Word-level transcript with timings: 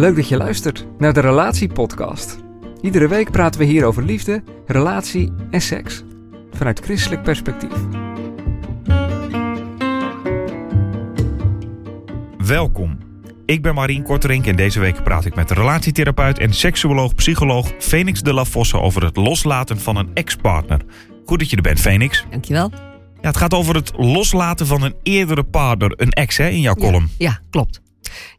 Leuk 0.00 0.16
dat 0.16 0.28
je 0.28 0.36
luistert 0.36 0.86
naar 0.98 1.12
de 1.12 1.20
Relatiepodcast. 1.20 2.38
Iedere 2.80 3.08
week 3.08 3.30
praten 3.30 3.60
we 3.60 3.66
hier 3.66 3.84
over 3.84 4.02
liefde, 4.02 4.42
relatie 4.66 5.32
en 5.50 5.60
seks. 5.60 6.02
Vanuit 6.52 6.80
christelijk 6.80 7.22
perspectief. 7.22 7.72
Welkom. 12.38 12.98
Ik 13.46 13.62
ben 13.62 13.74
Marien 13.74 14.02
Korterink 14.02 14.46
en 14.46 14.56
deze 14.56 14.80
week 14.80 15.02
praat 15.02 15.24
ik 15.24 15.34
met 15.34 15.50
relatietherapeut 15.50 16.38
en 16.38 16.52
seksuoloog-psycholoog 16.52 17.72
Phoenix 17.78 18.22
de 18.22 18.32
la 18.32 18.44
Fosse 18.44 18.80
over 18.80 19.04
het 19.04 19.16
loslaten 19.16 19.80
van 19.80 19.96
een 19.96 20.10
ex-partner. 20.14 20.80
Goed 21.24 21.38
dat 21.38 21.50
je 21.50 21.56
er 21.56 21.62
bent, 21.62 21.80
Phoenix. 21.80 22.24
Dankjewel. 22.30 22.70
Ja, 23.20 23.28
het 23.28 23.36
gaat 23.36 23.54
over 23.54 23.74
het 23.74 23.92
loslaten 23.96 24.66
van 24.66 24.82
een 24.82 24.94
eerdere 25.02 25.44
partner, 25.44 25.92
een 25.96 26.10
ex 26.10 26.36
hè, 26.36 26.48
in 26.48 26.60
jouw 26.60 26.74
column. 26.74 27.08
Ja, 27.18 27.40
klopt. 27.50 27.80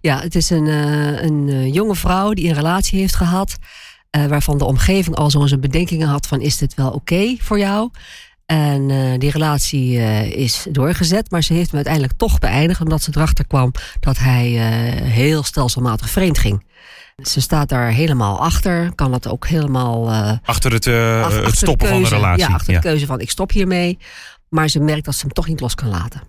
Ja, 0.01 0.19
het 0.19 0.35
is 0.35 0.49
een, 0.49 0.65
uh, 0.65 1.21
een 1.21 1.47
uh, 1.47 1.73
jonge 1.73 1.95
vrouw 1.95 2.33
die 2.33 2.47
een 2.47 2.55
relatie 2.55 2.99
heeft 2.99 3.15
gehad. 3.15 3.57
Uh, 4.17 4.25
waarvan 4.25 4.57
de 4.57 4.65
omgeving 4.65 5.15
al 5.15 5.29
zo'n 5.29 5.47
zijn 5.47 5.59
bedenkingen 5.59 6.07
had 6.07 6.27
van 6.27 6.41
is 6.41 6.57
dit 6.57 6.73
wel 6.73 6.87
oké 6.87 6.95
okay 6.95 7.37
voor 7.41 7.59
jou? 7.59 7.89
En 8.45 8.87
die 9.19 9.31
relatie 9.31 9.97
is 10.35 10.65
doorgezet, 10.69 11.31
maar 11.31 11.43
ze 11.43 11.53
heeft 11.53 11.67
hem 11.67 11.75
uiteindelijk 11.75 12.13
toch 12.17 12.39
beëindigd 12.39 12.81
omdat 12.81 13.01
ze 13.01 13.11
erachter 13.15 13.47
kwam 13.47 13.71
dat 13.99 14.17
hij 14.17 14.47
heel 15.03 15.43
stelselmatig 15.43 16.09
vreemd 16.09 16.37
ging. 16.37 16.65
Ze 17.23 17.41
staat 17.41 17.69
daar 17.69 17.91
helemaal 17.91 18.39
achter, 18.39 18.91
kan 18.95 19.11
dat 19.11 19.27
ook 19.27 19.47
helemaal. 19.47 20.11
achter 20.43 20.71
het, 20.71 20.87
achter 21.23 21.45
het 21.45 21.57
stoppen 21.57 21.87
de 21.87 21.93
keuze, 21.93 22.09
van 22.09 22.19
de 22.19 22.25
relatie. 22.25 22.47
Ja, 22.47 22.53
achter 22.53 22.73
ja. 22.73 22.79
de 22.79 22.87
keuze 22.87 23.05
van 23.05 23.19
ik 23.19 23.29
stop 23.29 23.51
hiermee. 23.51 23.97
Maar 24.49 24.69
ze 24.69 24.79
merkt 24.79 25.05
dat 25.05 25.15
ze 25.15 25.21
hem 25.21 25.33
toch 25.33 25.47
niet 25.47 25.59
los 25.59 25.75
kan 25.75 25.89
laten. 25.89 26.21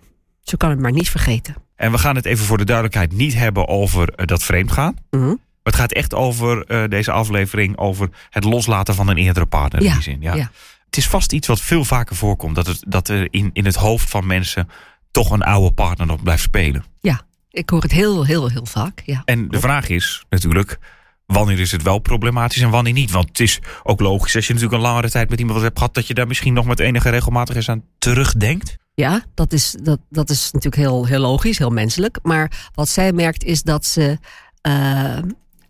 Ze 0.43 0.57
kan 0.57 0.71
het 0.71 0.79
maar 0.79 0.93
niet 0.93 1.11
vergeten. 1.11 1.55
En 1.77 1.91
we 1.93 1.99
gaan 1.99 2.17
het 2.17 2.25
even 2.25 2.45
voor 2.45 2.59
de 2.59 2.65
duidelijkheid 2.65 3.13
niet 3.13 3.35
hebben 3.35 3.69
over 3.69 4.13
uh, 4.17 4.27
dat 4.27 4.43
vreemdgaan. 4.43 4.97
Mm 5.11 5.21
-hmm. 5.21 5.29
Maar 5.63 5.73
het 5.73 5.83
gaat 5.83 5.93
echt 5.93 6.15
over 6.15 6.71
uh, 6.71 6.89
deze 6.89 7.13
aflevering 7.13 7.77
over 7.77 8.09
het 8.31 8.45
loslaten 8.45 8.95
van 8.95 9.09
een 9.09 9.17
eerdere 9.17 9.47
partner. 9.47 9.83
Ja, 9.83 9.89
in 9.89 9.95
die 9.95 10.03
zin. 10.03 10.21
Ja. 10.21 10.35
ja. 10.35 10.51
Het 10.87 10.97
is 10.97 11.09
vast 11.09 11.33
iets 11.33 11.47
wat 11.47 11.61
veel 11.61 11.85
vaker 11.85 12.17
voorkomt. 12.17 12.55
Dat, 12.55 12.67
het, 12.67 12.85
dat 12.87 13.09
er 13.09 13.29
in, 13.31 13.51
in 13.53 13.65
het 13.65 13.75
hoofd 13.75 14.11
van 14.11 14.27
mensen 14.27 14.69
toch 15.11 15.31
een 15.31 15.43
oude 15.43 15.75
partner 15.75 16.07
nog 16.07 16.23
blijft 16.23 16.43
spelen. 16.43 16.85
Ja, 17.01 17.21
ik 17.51 17.71
hoor 17.71 17.83
het 17.83 17.93
heel, 17.93 18.25
heel, 18.25 18.49
heel 18.49 18.67
vaak. 18.67 19.03
Ja. 19.07 19.23
En 19.25 19.49
de 19.49 19.61
vraag 19.61 19.89
is 19.89 20.25
natuurlijk, 20.29 20.79
wanneer 21.27 21.61
is 21.61 21.73
het 21.73 21.83
wel 21.83 21.99
problematisch 21.99 22.63
en 22.63 22.71
wanneer 22.71 22.93
niet? 22.93 23.11
Want 23.11 23.29
het 23.29 23.41
is 23.41 23.61
ook 23.83 24.01
logisch 24.01 24.37
als 24.37 24.47
je 24.47 24.53
natuurlijk 24.53 24.83
een 24.83 24.89
langere 24.89 25.11
tijd 25.11 25.31
met 25.31 25.41
iemand 25.41 25.61
hebt 25.61 25.79
gehad... 25.79 25.95
dat 25.95 26.07
je 26.07 26.15
daar 26.15 26.27
misschien 26.27 26.55
nog 26.55 26.65
met 26.65 26.81
enige 26.81 27.11
regelmatigheid 27.11 27.69
aan 27.69 27.85
terugdenkt. 27.99 28.77
Ja, 28.95 29.23
dat 29.35 29.53
is, 29.53 29.77
dat, 29.83 29.99
dat 30.09 30.31
is 30.31 30.51
natuurlijk 30.51 30.83
heel, 30.83 31.05
heel 31.05 31.21
logisch, 31.21 31.59
heel 31.59 31.71
menselijk. 31.71 32.19
Maar 32.23 32.71
wat 32.75 32.89
zij 32.89 33.13
merkt 33.13 33.45
is 33.45 33.63
dat 33.63 33.85
ze 33.85 34.19
uh, 34.67 35.19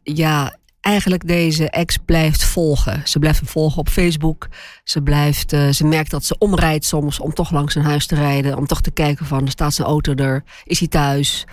ja, 0.02 0.56
eigenlijk 0.80 1.26
deze 1.26 1.70
ex 1.70 1.96
blijft 1.96 2.44
volgen. 2.44 3.02
Ze 3.04 3.18
blijft 3.18 3.38
hem 3.38 3.48
volgen 3.48 3.78
op 3.78 3.88
Facebook. 3.88 4.48
Ze, 4.84 5.02
blijft, 5.02 5.52
uh, 5.52 5.68
ze 5.68 5.84
merkt 5.84 6.10
dat 6.10 6.24
ze 6.24 6.38
omrijdt 6.38 6.84
soms 6.84 7.20
om 7.20 7.34
toch 7.34 7.50
langs 7.50 7.72
zijn 7.72 7.84
huis 7.84 8.06
te 8.06 8.14
rijden. 8.14 8.56
Om 8.56 8.66
toch 8.66 8.80
te 8.80 8.90
kijken 8.90 9.26
van, 9.26 9.48
staat 9.48 9.74
zijn 9.74 9.88
auto 9.88 10.14
er? 10.14 10.44
Is 10.64 10.78
hij 10.78 10.88
thuis? 10.88 11.44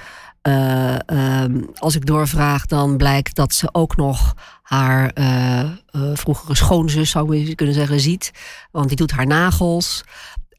Uh, 0.48 0.96
um, 1.06 1.70
als 1.76 1.96
ik 1.96 2.06
doorvraag, 2.06 2.66
dan 2.66 2.98
blijkt 2.98 3.36
dat 3.36 3.54
ze 3.54 3.70
ook 3.72 3.96
nog 3.96 4.34
haar 4.62 5.12
vroegere 6.14 6.56
schoonzus, 6.56 7.10
zou 7.10 7.38
je 7.38 7.56
kunnen 7.56 7.76
zeggen, 7.76 8.00
ziet. 8.00 8.32
Want 8.72 8.88
die 8.88 8.98
doet 8.98 9.12
haar 9.12 9.28
nagels. 9.28 10.04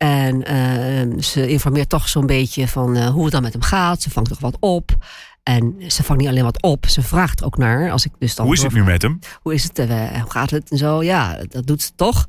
En 0.03 0.53
uh, 0.53 1.23
ze 1.23 1.49
informeert 1.49 1.89
toch 1.89 2.09
zo'n 2.09 2.27
beetje 2.27 2.69
van 2.69 2.97
uh, 2.97 3.09
hoe 3.09 3.23
het 3.23 3.33
dan 3.33 3.43
met 3.43 3.53
hem 3.53 3.63
gaat. 3.63 4.03
Ze 4.03 4.11
vangt 4.11 4.29
toch 4.29 4.41
wat 4.41 4.57
op. 4.61 4.97
En 5.43 5.75
ze 5.89 6.03
vangt 6.03 6.23
niet 6.23 6.31
alleen 6.31 6.45
wat 6.45 6.63
op, 6.63 6.87
ze 6.87 7.03
vraagt 7.03 7.45
ook 7.45 7.57
naar. 7.57 7.91
Als 7.91 8.05
ik 8.05 8.13
dus 8.19 8.35
dan 8.35 8.47
hoe 8.47 8.55
is 8.55 8.63
het 8.63 8.73
nu 8.73 8.85
met 8.85 9.03
hem? 9.03 9.19
Hoe 9.43 9.55
is 9.55 9.63
het? 9.63 9.79
Uh, 9.79 10.21
hoe 10.21 10.31
gaat 10.31 10.51
het? 10.51 10.71
En 10.71 10.79
zo, 10.79 11.03
ja, 11.03 11.39
dat 11.49 11.67
doet 11.67 11.83
ze 11.83 11.91
toch. 11.95 12.29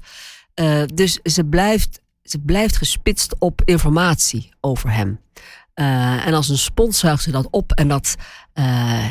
dus 0.93 1.19
ze 1.23 1.45
blijft, 1.45 2.01
ze 2.23 2.39
blijft 2.39 2.77
gespitst 2.77 3.35
op 3.39 3.61
informatie 3.65 4.49
over 4.61 4.91
hem. 4.91 5.19
en 5.73 6.33
als 6.33 6.49
een 6.49 6.57
spons 6.57 6.99
zuigt 6.99 7.23
ze 7.23 7.31
dat 7.31 7.47
op. 7.51 7.71
En 7.71 7.87
dat, 7.87 8.15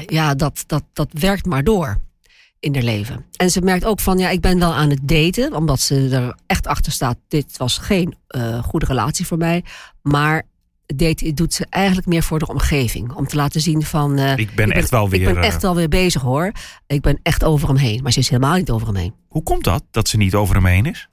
ja, 0.07 0.35
dat, 0.35 0.65
dat, 0.67 0.85
dat 0.93 1.09
werkt 1.13 1.47
maar 1.47 1.65
door 1.65 1.99
in 2.61 2.75
haar 2.75 2.83
leven. 2.83 3.25
En 3.37 3.51
ze 3.51 3.61
merkt 3.61 3.85
ook 3.85 4.01
van, 4.01 4.19
ja, 4.19 4.29
ik 4.29 4.41
ben 4.41 4.59
wel 4.59 4.75
aan 4.75 4.91
het 4.91 5.09
daten, 5.09 5.55
omdat 5.55 5.81
ze 5.81 6.09
er 6.13 6.37
echt 6.47 6.67
achter 6.67 6.93
staat, 6.93 7.17
dit 7.29 7.57
was 7.57 7.79
geen 7.79 8.15
uh, 8.37 8.63
goede 8.63 8.87
relatie 8.87 9.27
voor 9.27 9.39
mij. 9.39 9.65
Maar 10.03 10.43
daten 10.87 11.35
doet 11.35 11.55
ze 11.55 11.67
eigenlijk 11.71 12.07
meer 12.07 12.23
voor 12.23 12.39
de 12.39 12.49
omgeving. 12.49 13.13
Om 13.13 13.27
te 13.27 13.37
laten 13.37 13.61
zien 13.61 13.83
van... 13.83 14.19
Uh, 14.19 14.37
ik 14.37 14.55
ben 14.55 14.71
echt 14.71 14.91
wel 14.91 15.09
weer... 15.09 15.29
Ik 15.29 15.35
ben 15.35 15.43
echt 15.43 15.63
wel 15.63 15.75
weer 15.75 15.89
bezig 15.89 16.23
hoor. 16.23 16.53
Ik 16.87 17.01
ben 17.01 17.19
echt 17.23 17.45
over 17.45 17.69
hem 17.69 17.77
heen. 17.77 18.03
Maar 18.03 18.13
ze 18.13 18.19
is 18.19 18.29
helemaal 18.29 18.57
niet 18.57 18.71
over 18.71 18.87
hem 18.87 18.97
heen. 18.97 19.15
Hoe 19.29 19.43
komt 19.43 19.65
dat, 19.65 19.85
dat 19.91 20.09
ze 20.09 20.17
niet 20.17 20.35
over 20.35 20.55
hem 20.55 20.67
heen 20.67 20.87
is? 20.87 21.09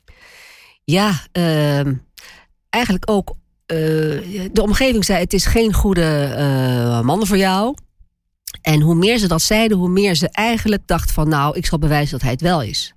Ja, 0.83 1.11
uh, 1.33 1.93
eigenlijk 2.69 3.09
ook... 3.09 3.29
Uh, 3.29 3.77
de 4.51 4.61
omgeving 4.61 5.05
zei, 5.05 5.19
het 5.19 5.33
is 5.33 5.45
geen 5.45 5.73
goede 5.73 7.01
man 7.03 7.27
voor 7.27 7.37
jou. 7.37 7.75
En 8.61 8.81
hoe 8.81 8.95
meer 8.95 9.17
ze 9.17 9.27
dat 9.27 9.41
zeiden, 9.41 9.77
hoe 9.77 9.89
meer 9.89 10.15
ze 10.15 10.29
eigenlijk 10.29 10.81
dacht 10.85 11.11
van... 11.11 11.29
nou, 11.29 11.57
ik 11.57 11.65
zal 11.65 11.79
bewijzen 11.79 12.11
dat 12.11 12.21
hij 12.21 12.31
het 12.31 12.41
wel 12.41 12.61
is. 12.61 12.93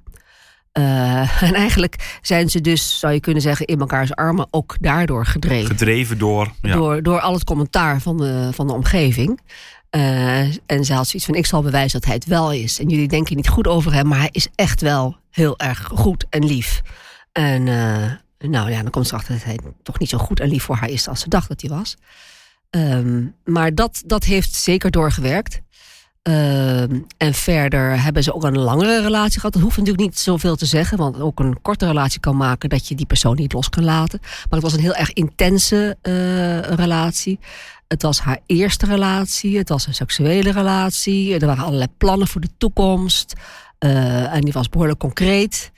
Uh, 0.78 1.43
en 1.49 1.55
eigenlijk 1.55 2.19
zijn 2.22 2.50
ze 2.50 2.61
dus, 2.61 2.99
zou 2.99 3.12
je 3.12 3.21
kunnen 3.21 3.43
zeggen, 3.43 3.66
in 3.66 3.81
elkaars 3.81 4.15
armen 4.15 4.47
ook 4.50 4.77
daardoor 4.81 5.27
gedreven. 5.27 5.71
Gedreven 5.71 6.19
door... 6.19 6.53
Ja. 6.62 6.75
Door, 6.75 7.03
door 7.03 7.21
al 7.21 7.33
het 7.33 7.44
commentaar 7.44 8.00
van 8.00 8.16
de, 8.16 8.49
van 8.53 8.66
de 8.66 8.72
omgeving. 8.72 9.41
Uh, 9.91 10.41
en 10.66 10.84
ze 10.84 10.93
had 10.93 11.09
zoiets 11.09 11.25
van, 11.25 11.34
ik 11.34 11.47
zal 11.47 11.62
bewijzen 11.62 12.00
dat 12.00 12.09
hij 12.09 12.15
het 12.15 12.27
wel 12.27 12.53
is. 12.53 12.78
En 12.78 12.89
jullie 12.89 13.09
denken 13.09 13.37
niet 13.37 13.49
goed 13.49 13.66
over 13.66 13.93
hem, 13.93 14.06
maar 14.06 14.19
hij 14.19 14.28
is 14.33 14.49
echt 14.55 14.81
wel 14.81 15.16
heel 15.31 15.59
erg 15.59 15.91
goed 15.94 16.27
en 16.28 16.44
lief. 16.44 16.83
En 17.33 17.66
uh, 17.66 18.12
nou 18.39 18.71
ja, 18.71 18.83
dan 18.83 18.91
komt 18.91 19.06
ze 19.06 19.15
achter 19.15 19.34
dat 19.34 19.44
hij 19.44 19.59
toch 19.83 19.99
niet 19.99 20.09
zo 20.09 20.19
goed 20.19 20.41
en 20.41 20.49
lief 20.49 20.62
voor 20.62 20.77
haar 20.77 20.89
is 20.91 21.09
als 21.09 21.21
ze 21.21 21.28
dacht 21.28 21.49
dat 21.49 21.60
hij 21.60 21.71
was. 21.71 21.97
Um, 22.70 23.34
maar 23.44 23.75
dat, 23.75 24.03
dat 24.06 24.25
heeft 24.25 24.54
zeker 24.54 24.91
doorgewerkt. 24.91 25.60
Uh, 26.28 26.81
en 27.16 27.34
verder 27.34 28.03
hebben 28.03 28.22
ze 28.22 28.34
ook 28.34 28.44
een 28.44 28.58
langere 28.58 29.03
relatie 29.03 29.38
gehad. 29.38 29.53
Dat 29.53 29.62
hoeft 29.62 29.76
natuurlijk 29.76 30.04
niet 30.04 30.19
zoveel 30.19 30.56
te 30.56 30.66
zeggen, 30.66 30.98
want 30.98 31.20
ook 31.20 31.41
een 31.41 31.62
korte 31.62 31.86
relatie 31.86 32.20
kan 32.20 32.36
maken 32.36 32.69
dat 32.69 32.88
je 32.88 32.94
die 32.94 33.06
persoon 33.06 33.36
niet 33.36 33.53
los 33.53 33.69
kan 33.69 33.84
laten. 33.84 34.19
Maar 34.20 34.48
het 34.48 34.62
was 34.62 34.72
een 34.72 34.80
heel 34.80 34.94
erg 34.94 35.12
intense 35.12 35.97
uh, 36.03 36.60
relatie. 36.60 37.38
Het 37.88 38.03
was 38.03 38.20
haar 38.20 38.38
eerste 38.47 38.86
relatie, 38.86 39.59
het 39.59 39.69
was 39.69 39.86
een 39.86 39.94
seksuele 39.94 40.53
relatie. 40.53 41.38
Er 41.38 41.47
waren 41.47 41.64
allerlei 41.64 41.91
plannen 41.98 42.28
voor 42.28 42.41
de 42.41 42.56
toekomst. 42.59 43.32
Uh, 43.78 44.34
en 44.34 44.41
die 44.41 44.53
was 44.53 44.69
behoorlijk 44.69 44.98
concreet. 44.98 45.72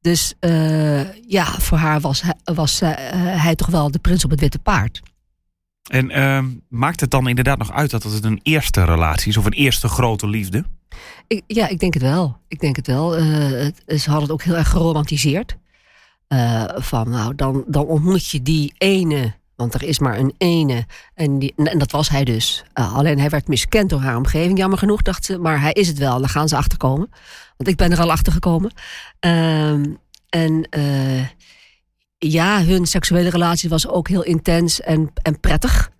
Dus 0.00 0.34
uh, 0.40 1.14
ja, 1.28 1.44
voor 1.44 1.78
haar 1.78 2.00
was, 2.00 2.22
was 2.44 2.80
hij 2.80 3.54
toch 3.54 3.68
wel 3.68 3.90
de 3.90 3.98
prins 3.98 4.24
op 4.24 4.30
het 4.30 4.40
witte 4.40 4.58
paard. 4.58 5.02
En 5.86 6.18
uh, 6.18 6.44
maakt 6.68 7.00
het 7.00 7.10
dan 7.10 7.28
inderdaad 7.28 7.58
nog 7.58 7.72
uit 7.72 7.90
dat 7.90 8.02
het 8.02 8.24
een 8.24 8.40
eerste 8.42 8.84
relatie 8.84 9.28
is 9.28 9.36
of 9.36 9.44
een 9.44 9.52
eerste 9.52 9.88
grote 9.88 10.28
liefde? 10.28 10.64
Ik, 11.26 11.42
ja, 11.46 11.68
ik 11.68 11.78
denk 11.78 11.94
het 11.94 12.02
wel. 12.02 12.36
Ik 12.48 12.60
denk 12.60 12.76
het 12.76 12.86
wel. 12.86 13.18
Uh, 13.18 13.26
het, 13.50 13.82
ze 13.86 14.10
hadden 14.10 14.22
het 14.22 14.30
ook 14.30 14.42
heel 14.42 14.56
erg 14.56 14.68
geromantiseerd. 14.68 15.56
Uh, 16.28 16.64
van 16.74 17.10
nou, 17.10 17.34
dan, 17.34 17.64
dan 17.66 17.86
ontmoet 17.86 18.28
je 18.28 18.42
die 18.42 18.74
ene, 18.78 19.34
want 19.56 19.74
er 19.74 19.82
is 19.82 19.98
maar 19.98 20.18
een 20.18 20.34
ene. 20.38 20.86
En, 21.14 21.52
en 21.56 21.78
dat 21.78 21.90
was 21.90 22.08
hij 22.08 22.24
dus. 22.24 22.64
Alleen 22.72 23.18
hij 23.18 23.28
werd 23.28 23.48
miskend 23.48 23.90
door 23.90 24.00
haar 24.00 24.16
omgeving, 24.16 24.58
jammer 24.58 24.78
genoeg, 24.78 25.02
dacht 25.02 25.24
ze. 25.24 25.38
Maar 25.38 25.60
hij 25.60 25.72
is 25.72 25.88
het 25.88 25.98
wel, 25.98 26.18
daar 26.18 26.28
gaan 26.28 26.48
ze 26.48 26.56
achter 26.56 26.78
komen. 26.78 27.08
Want 27.56 27.68
ik 27.68 27.76
ben 27.76 27.92
er 27.92 28.00
al 28.00 28.10
achter 28.10 28.32
gekomen. 28.32 28.72
en 30.28 30.68
ja, 32.30 32.64
hun 32.64 32.86
seksuele 32.86 33.30
relatie 33.30 33.68
was 33.68 33.88
ook 33.88 34.08
heel 34.08 34.22
intens 34.22 34.80
en, 34.80 35.10
en 35.22 35.40
prettig. 35.40 35.90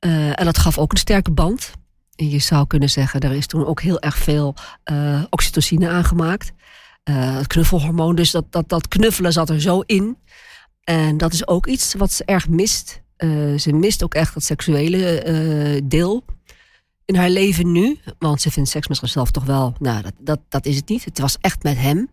Uh, 0.00 0.40
en 0.40 0.44
dat 0.44 0.58
gaf 0.58 0.78
ook 0.78 0.92
een 0.92 0.98
sterke 0.98 1.30
band. 1.30 1.72
En 2.14 2.30
je 2.30 2.38
zou 2.38 2.66
kunnen 2.66 2.90
zeggen, 2.90 3.20
er 3.20 3.32
is 3.32 3.46
toen 3.46 3.66
ook 3.66 3.80
heel 3.80 4.00
erg 4.00 4.16
veel 4.16 4.54
uh, 4.92 5.22
oxytocine 5.30 5.88
aangemaakt. 5.88 6.52
Uh, 7.10 7.36
het 7.36 7.46
knuffelhormoon, 7.46 8.14
dus 8.14 8.30
dat, 8.30 8.44
dat, 8.50 8.68
dat 8.68 8.88
knuffelen 8.88 9.32
zat 9.32 9.50
er 9.50 9.60
zo 9.60 9.80
in. 9.80 10.16
En 10.84 11.16
dat 11.16 11.32
is 11.32 11.48
ook 11.48 11.66
iets 11.66 11.94
wat 11.94 12.12
ze 12.12 12.24
erg 12.24 12.48
mist. 12.48 13.02
eh, 13.16 13.58
ze 13.58 13.72
mist 13.72 14.02
ook 14.02 14.14
echt 14.14 14.34
het 14.34 14.44
seksuele 14.44 15.20
eh, 15.20 15.80
deel 15.84 16.24
in 17.04 17.14
haar 17.14 17.30
leven 17.30 17.72
nu. 17.72 17.98
Want 18.18 18.40
ze 18.40 18.50
vindt 18.50 18.70
seks 18.70 18.88
met 18.88 18.96
zichzelf 18.96 19.30
toch 19.30 19.44
wel, 19.44 19.74
nou, 19.78 20.02
dat, 20.02 20.12
dat, 20.18 20.40
dat 20.48 20.66
is 20.66 20.76
het 20.76 20.88
niet. 20.88 21.04
Het 21.04 21.18
was 21.18 21.36
echt 21.40 21.62
met 21.62 21.76
hem. 21.76 22.10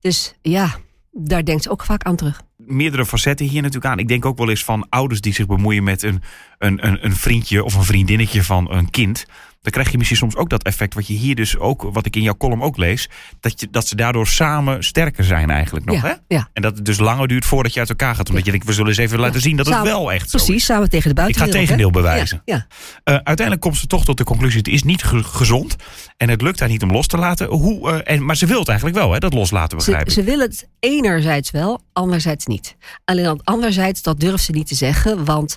Dus 0.00 0.34
ja, 0.42 0.76
daar 1.12 1.44
denkt 1.44 1.62
ze 1.62 1.70
ook 1.70 1.84
vaak 1.84 2.02
aan 2.02 2.16
terug. 2.16 2.42
Meerdere 2.66 3.06
facetten 3.06 3.46
hier 3.46 3.62
natuurlijk 3.62 3.92
aan. 3.92 3.98
Ik 3.98 4.08
denk 4.08 4.24
ook 4.24 4.38
wel 4.38 4.50
eens 4.50 4.64
van 4.64 4.86
ouders 4.88 5.20
die 5.20 5.32
zich 5.32 5.46
bemoeien 5.46 5.84
met 5.84 6.02
een, 6.02 6.22
een, 6.58 6.86
een, 6.86 7.04
een 7.04 7.16
vriendje 7.16 7.64
of 7.64 7.74
een 7.74 7.84
vriendinnetje 7.84 8.42
van 8.42 8.70
een 8.70 8.90
kind 8.90 9.26
dan 9.64 9.72
krijg 9.72 9.90
je 9.90 9.96
misschien 9.96 10.18
soms 10.18 10.36
ook 10.36 10.48
dat 10.50 10.62
effect 10.62 10.94
wat 10.94 11.06
je 11.06 11.14
hier 11.14 11.34
dus 11.34 11.58
ook, 11.58 11.82
wat 11.92 12.06
ik 12.06 12.16
in 12.16 12.22
jouw 12.22 12.36
column 12.36 12.62
ook 12.62 12.76
lees, 12.76 13.08
dat, 13.40 13.60
je, 13.60 13.68
dat 13.70 13.86
ze 13.88 13.96
daardoor 13.96 14.26
samen 14.26 14.84
sterker 14.84 15.24
zijn 15.24 15.50
eigenlijk 15.50 15.86
nog. 15.86 16.02
Ja, 16.02 16.08
hè? 16.08 16.14
ja. 16.36 16.48
En 16.52 16.62
dat 16.62 16.76
het 16.76 16.84
dus 16.84 16.98
langer 16.98 17.28
duurt 17.28 17.44
voordat 17.44 17.72
je 17.74 17.80
uit 17.80 17.88
elkaar 17.88 18.14
gaat. 18.14 18.28
Omdat 18.28 18.44
je 18.44 18.50
denkt, 18.50 18.66
we 18.66 18.72
zullen 18.72 18.88
eens 18.88 18.98
even 18.98 19.18
laten 19.18 19.40
zien 19.40 19.56
dat 19.56 19.66
het 19.66 19.74
Samen- 19.74 19.92
wel 19.92 20.12
echt 20.12 20.30
zo 20.30 20.36
Precies, 20.36 20.54
is. 20.56 20.64
samen 20.64 20.90
tegen 20.90 21.14
de 21.14 21.22
Ik 21.22 21.36
ga 21.36 21.44
het 21.44 21.52
buitenwereld. 21.52 21.68
tegendeel 21.68 22.02
hè? 22.02 22.08
bewijzen. 22.08 22.42
Eh, 23.04 23.14
uiteindelijk 23.14 23.60
komt 23.60 23.76
ze 23.76 23.86
toch 23.86 24.04
tot 24.04 24.16
de 24.18 24.24
conclusie, 24.24 24.58
het 24.58 24.68
is 24.68 24.82
niet 24.82 25.02
ge- 25.02 25.24
gezond. 25.24 25.76
En 26.16 26.28
het 26.28 26.42
lukt 26.42 26.60
haar 26.60 26.68
niet 26.68 26.82
om 26.82 26.90
los 26.92 27.06
te 27.06 27.16
laten. 27.16 27.46
Hoe, 27.48 27.90
eh, 27.92 28.14
en, 28.14 28.24
maar 28.24 28.36
ze 28.36 28.46
wil 28.46 28.58
het 28.58 28.68
eigenlijk 28.68 28.98
wel, 28.98 29.12
hè, 29.12 29.18
dat 29.18 29.32
loslaten 29.34 29.76
begrijp 29.76 30.10
Ze, 30.10 30.22
wil 30.22 30.38
het 30.38 30.68
enerzijds 30.80 31.50
wel, 31.50 31.80
anderzijds 31.92 32.46
niet. 32.46 32.76
Alleen 33.04 33.40
anderzijds, 33.44 34.02
dat 34.02 34.20
durft 34.20 34.44
ze 34.44 34.52
niet 34.52 34.66
te 34.66 34.74
zeggen. 34.74 35.24
Want 35.24 35.56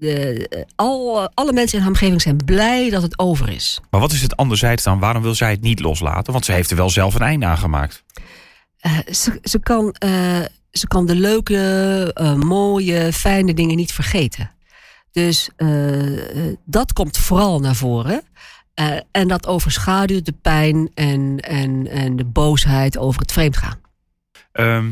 de, 0.00 0.48
eh, 0.48 0.62
al, 0.76 1.28
alle 1.34 1.52
mensen 1.52 1.76
in 1.76 1.84
haar 1.84 1.92
omgeving 1.92 2.22
zijn 2.22 2.44
blij 2.44 2.90
dat 2.90 3.02
het 3.02 3.18
over 3.18 3.48
is. 3.48 3.80
Maar 3.90 4.00
wat 4.00 4.12
is 4.12 4.22
het 4.22 4.36
anderzijds 4.36 4.82
dan? 4.82 4.98
Waarom 4.98 5.22
wil 5.22 5.34
zij 5.34 5.50
het 5.50 5.60
niet 5.60 5.80
loslaten? 5.80 6.32
Want 6.32 6.44
ze 6.44 6.52
heeft 6.52 6.70
er 6.70 6.76
wel 6.76 6.90
zelf 6.90 7.14
een 7.14 7.20
einde 7.20 7.46
aan 7.46 7.58
gemaakt. 7.58 8.04
Eh, 8.78 8.98
ze, 9.12 9.38
ze, 9.42 9.58
kan, 9.60 9.92
eh, 9.92 10.40
ze 10.70 10.86
kan 10.88 11.06
de 11.06 11.16
leuke, 11.16 12.10
eh, 12.14 12.34
mooie, 12.34 13.12
fijne 13.12 13.54
dingen 13.54 13.76
niet 13.76 13.92
vergeten. 13.92 14.50
Dus 15.12 15.50
eh, 15.56 16.48
eh, 16.48 16.56
dat 16.64 16.92
komt 16.92 17.18
vooral 17.18 17.60
naar 17.60 17.74
voren. 17.74 18.22
Eh, 18.74 18.96
en 19.10 19.28
dat 19.28 19.46
overschaduwt 19.46 20.26
de 20.26 20.34
pijn 20.42 20.90
en, 20.94 21.38
en, 21.40 21.88
en 21.90 22.16
de 22.16 22.24
boosheid 22.24 22.98
over 22.98 23.20
het 23.20 23.32
vreemdgaan. 23.32 23.80
Ehm, 24.52 24.90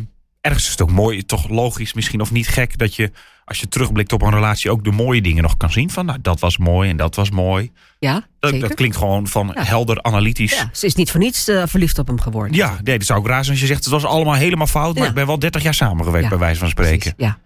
ergens 0.49 0.65
is 0.65 0.71
het 0.71 0.83
ook 0.83 0.91
mooi, 0.91 1.25
toch 1.25 1.49
logisch 1.49 1.93
misschien 1.93 2.21
of 2.21 2.31
niet 2.31 2.49
gek... 2.49 2.79
dat 2.79 2.95
je 2.95 3.11
als 3.45 3.61
je 3.61 3.69
terugblikt 3.69 4.13
op 4.13 4.23
een 4.23 4.31
relatie 4.35 4.71
ook 4.71 4.85
de 4.85 4.91
mooie 4.91 5.23
dingen 5.23 5.43
nog 5.43 5.57
kan 5.57 5.71
zien. 5.71 5.91
Van 5.91 6.07
nou, 6.07 6.19
dat 6.23 6.41
was 6.41 6.59
mooi 6.59 6.91
en 6.91 6.97
dat 6.97 7.15
was 7.15 7.31
mooi. 7.31 7.73
Ja, 7.99 8.27
Dat, 8.41 8.61
dat 8.61 8.75
klinkt 8.75 8.97
gewoon 8.97 9.27
van 9.27 9.51
Ja. 9.55 9.65
helder 9.65 10.03
analytisch. 10.03 10.53
Ja. 10.53 10.59
Ja, 10.59 10.69
ze 10.73 10.87
is 10.87 10.95
niet 10.95 11.11
voor 11.11 11.21
niets 11.21 11.49
eh, 11.49 11.63
verliefd 11.67 11.99
op 11.99 12.07
hem 12.07 12.21
geworden. 12.21 12.57
nee, 12.83 12.99
dat 12.99 13.07
zou 13.07 13.19
ook 13.19 13.27
raar 13.27 13.41
zijn 13.45 13.51
als 13.51 13.61
je 13.61 13.67
zegt 13.67 13.85
het 13.85 13.93
was 13.93 14.05
allemaal 14.05 14.35
helemaal 14.35 14.67
fout. 14.67 14.95
Maar 14.95 15.03
Ja. 15.03 15.09
ik 15.09 15.15
ben 15.15 15.27
wel 15.27 15.39
30 15.39 15.63
jaar 15.63 15.75
samengewerkt 15.75 16.23
Ja, 16.25 16.29
bij 16.31 16.39
wijze 16.39 16.61
van 16.61 16.69
spreken. 16.69 17.15
Precies, 17.15 17.15
ja. 17.17 17.39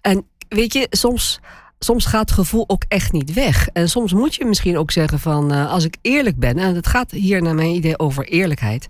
En 0.00 0.24
weet 0.48 0.72
je, 0.72 0.86
soms, 0.90 1.40
soms 1.78 2.04
gaat 2.06 2.20
het 2.20 2.32
gevoel 2.32 2.64
ook 2.66 2.84
echt 2.88 3.12
niet 3.12 3.32
weg. 3.32 3.68
En 3.72 3.88
soms 3.88 4.12
moet 4.12 4.34
je 4.34 4.44
misschien 4.44 4.78
ook 4.78 4.90
zeggen 4.90 5.20
van, 5.20 5.52
eh, 5.52 5.70
als 5.70 5.84
ik 5.84 5.96
eerlijk 6.02 6.36
ben... 6.38 6.58
en 6.58 6.74
het 6.74 6.86
gaat 6.86 7.10
hier 7.10 7.42
naar 7.42 7.54
mijn 7.54 7.70
idee 7.74 7.98
over 7.98 8.24
eerlijkheid... 8.24 8.88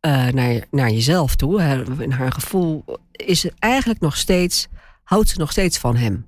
eh, 0.00 0.26
naar, 0.26 0.64
naar 0.70 0.90
jezelf 0.90 1.36
toe. 1.36 1.62
In 1.98 2.10
haar 2.10 2.32
gevoel 2.32 2.84
is 3.12 3.42
het 3.42 3.54
eigenlijk 3.58 4.00
nog 4.00 4.16
steeds... 4.16 4.66
houdt 5.02 5.28
ze 5.28 5.38
nog 5.38 5.50
steeds 5.50 5.78
van 5.78 5.96
hem. 5.96 6.26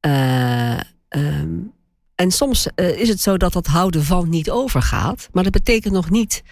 Eh, 0.00 0.72
ehm, 1.08 1.48
en 2.14 2.30
soms 2.30 2.66
eh, 2.74 2.98
is 3.00 3.08
het 3.08 3.20
zo 3.20 3.36
dat 3.36 3.52
dat 3.52 3.66
houden 3.66 4.04
van 4.04 4.28
niet 4.28 4.50
overgaat. 4.50 5.28
Maar 5.32 5.42
dat 5.42 5.52
betekent 5.52 5.94
nog 5.94 6.10
niet 6.10 6.42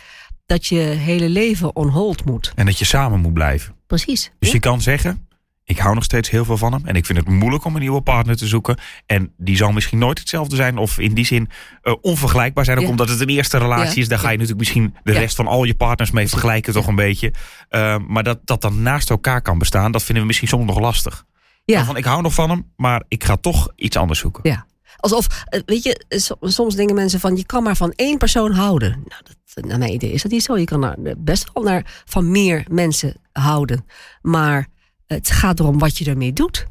dat 0.46 0.66
je 0.66 0.78
hele 0.78 1.28
leven 1.28 1.76
on 1.76 1.88
hold 1.88 2.24
moet. 2.24 2.52
En 2.54 2.66
dat 2.66 2.78
je 2.78 2.84
samen 2.84 3.20
moet 3.20 3.32
blijven. 3.34 3.74
Precies. 3.86 4.30
Dus 4.38 4.48
Ja. 4.48 4.54
je 4.54 4.60
kan 4.60 4.80
zeggen, 4.80 5.28
ik 5.70 5.78
hou 5.78 5.94
nog 5.94 6.04
steeds 6.04 6.30
heel 6.30 6.44
veel 6.44 6.56
van 6.56 6.72
hem. 6.72 6.86
En 6.86 6.94
ik 6.94 7.06
vind 7.06 7.18
het 7.18 7.28
moeilijk 7.28 7.64
om 7.64 7.74
een 7.74 7.80
nieuwe 7.80 8.00
partner 8.00 8.36
te 8.36 8.46
zoeken. 8.46 8.78
En 9.06 9.32
die 9.36 9.56
zal 9.56 9.72
misschien 9.72 9.98
nooit 9.98 10.18
hetzelfde 10.18 10.56
zijn. 10.56 10.78
Of 10.78 10.98
in 10.98 11.14
die 11.14 11.24
zin 11.26 11.48
eh, 11.82 11.94
onvergelijkbaar 12.00 12.64
zijn. 12.64 12.76
Ook 12.78 12.84
Ja. 12.84 12.90
omdat 12.90 13.08
het 13.08 13.20
een 13.20 13.28
eerste 13.28 13.58
relatie 13.58 13.94
Ja. 13.94 14.00
is. 14.02 14.08
Daar 14.08 14.18
ga 14.18 14.24
je 14.30 14.32
natuurlijk 14.32 14.58
misschien 14.58 14.94
de 15.02 15.12
rest 15.12 15.36
van 15.36 15.46
al 15.46 15.64
je 15.64 15.74
partners 15.74 16.10
mee 16.10 16.28
vergelijken. 16.28 16.72
Toch 16.72 16.86
een 16.86 16.94
beetje. 16.94 17.32
Eh, 17.68 17.96
maar 18.08 18.22
dat 18.22 18.38
dat 18.44 18.60
dan 18.60 18.82
naast 18.82 19.10
elkaar 19.10 19.42
kan 19.42 19.58
bestaan. 19.58 19.92
Dat 19.92 20.02
vinden 20.02 20.20
we 20.22 20.26
misschien 20.28 20.48
soms 20.48 20.66
nog 20.66 20.78
lastig. 20.80 21.24
Ja. 21.64 21.84
Van, 21.84 21.96
ik 21.96 22.04
hou 22.04 22.22
nog 22.22 22.34
van 22.34 22.50
hem. 22.50 22.72
Maar 22.76 23.02
ik 23.08 23.24
ga 23.24 23.36
toch 23.36 23.68
iets 23.76 23.96
anders 23.96 24.18
zoeken. 24.20 24.50
Ja. 24.50 24.66
Alsof, 24.96 25.26
eh, 25.44 25.60
weet 25.66 25.82
je, 25.82 26.04
eh, 26.08 26.18
so- 26.18 26.36
soms 26.40 26.74
denken 26.74 26.94
mensen 26.94 27.20
van 27.20 27.36
je 27.36 27.46
kan 27.46 27.62
maar 27.62 27.76
van 27.76 27.92
één 27.96 28.18
persoon 28.18 28.52
houden. 28.52 28.90
Nou, 28.90 29.22
dat, 29.22 29.64
naar 29.64 29.78
mijn 29.78 29.92
idee 29.92 30.12
is 30.12 30.22
dat 30.22 30.32
niet 30.32 30.42
zo. 30.42 30.56
Je 30.58 30.64
kan 30.64 30.96
best 31.18 31.50
wel 31.54 31.62
naar, 31.64 32.02
van 32.04 32.30
meer 32.30 32.64
mensen 32.70 33.16
houden. 33.32 33.84
Maar 34.22 34.66
het 35.14 35.30
gaat 35.30 35.60
erom 35.60 35.78
wat 35.78 35.98
je 35.98 36.04
ermee 36.04 36.32
doet. 36.32 36.66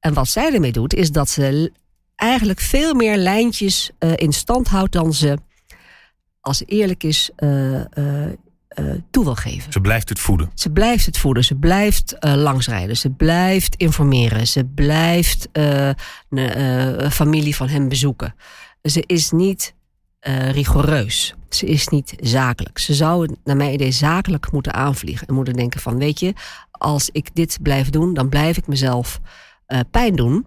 En 0.00 0.14
wat 0.14 0.28
zij 0.28 0.52
ermee 0.54 0.72
doet, 0.72 0.94
is 0.94 1.10
dat 1.12 1.28
ze 1.28 1.72
eigenlijk 2.16 2.60
veel 2.60 2.94
meer 2.94 3.16
lijntjes 3.16 3.90
eh, 3.98 4.12
in 4.14 4.32
stand 4.32 4.68
houdt 4.68 4.92
dan 4.92 5.14
ze, 5.14 5.38
als 6.40 6.58
ze 6.58 6.64
eerlijk 6.64 7.02
is, 7.02 7.30
eh, 7.36 7.80
eh, 7.80 8.32
toe 9.10 9.24
wil 9.24 9.34
geven. 9.34 9.72
Ze 9.72 9.80
blijft 9.80 10.08
het 10.08 10.18
voeden. 10.18 10.50
Ze 10.54 10.70
blijft 10.70 11.06
het 11.06 11.18
voeden, 11.18 11.44
ze 11.44 11.54
blijft 11.54 12.16
langsrijden, 12.20 12.96
ze 12.96 13.10
blijft 13.10 13.74
informeren, 13.74 14.46
ze 14.46 14.64
blijft 14.64 15.48
een 15.52 17.10
familie 17.10 17.56
van 17.56 17.68
hem 17.68 17.88
bezoeken. 17.88 18.34
Ze 18.82 19.02
is 19.06 19.30
niet 19.30 19.74
eh, 20.24 20.50
rigoureus, 20.50 21.34
ze 21.48 21.66
is 21.66 21.88
niet 21.88 22.14
zakelijk. 22.20 22.78
Ze 22.78 22.94
zou 22.94 23.22
het, 23.22 23.36
naar 23.44 23.56
mijn 23.56 23.72
idee 23.72 23.90
zakelijk 23.90 24.52
moeten 24.52 24.74
aanvliegen 24.74 25.26
en 25.26 25.34
moeten 25.34 25.54
denken 25.54 25.80
van 25.80 25.98
weet 25.98 26.20
je, 26.20 26.32
als 26.70 27.08
ik 27.12 27.34
dit 27.34 27.58
blijf 27.62 27.90
doen, 27.90 28.14
dan 28.14 28.28
blijf 28.28 28.56
ik 28.56 28.66
mezelf 28.66 29.20
eh, 29.66 29.80
pijn 29.90 30.16
doen. 30.16 30.46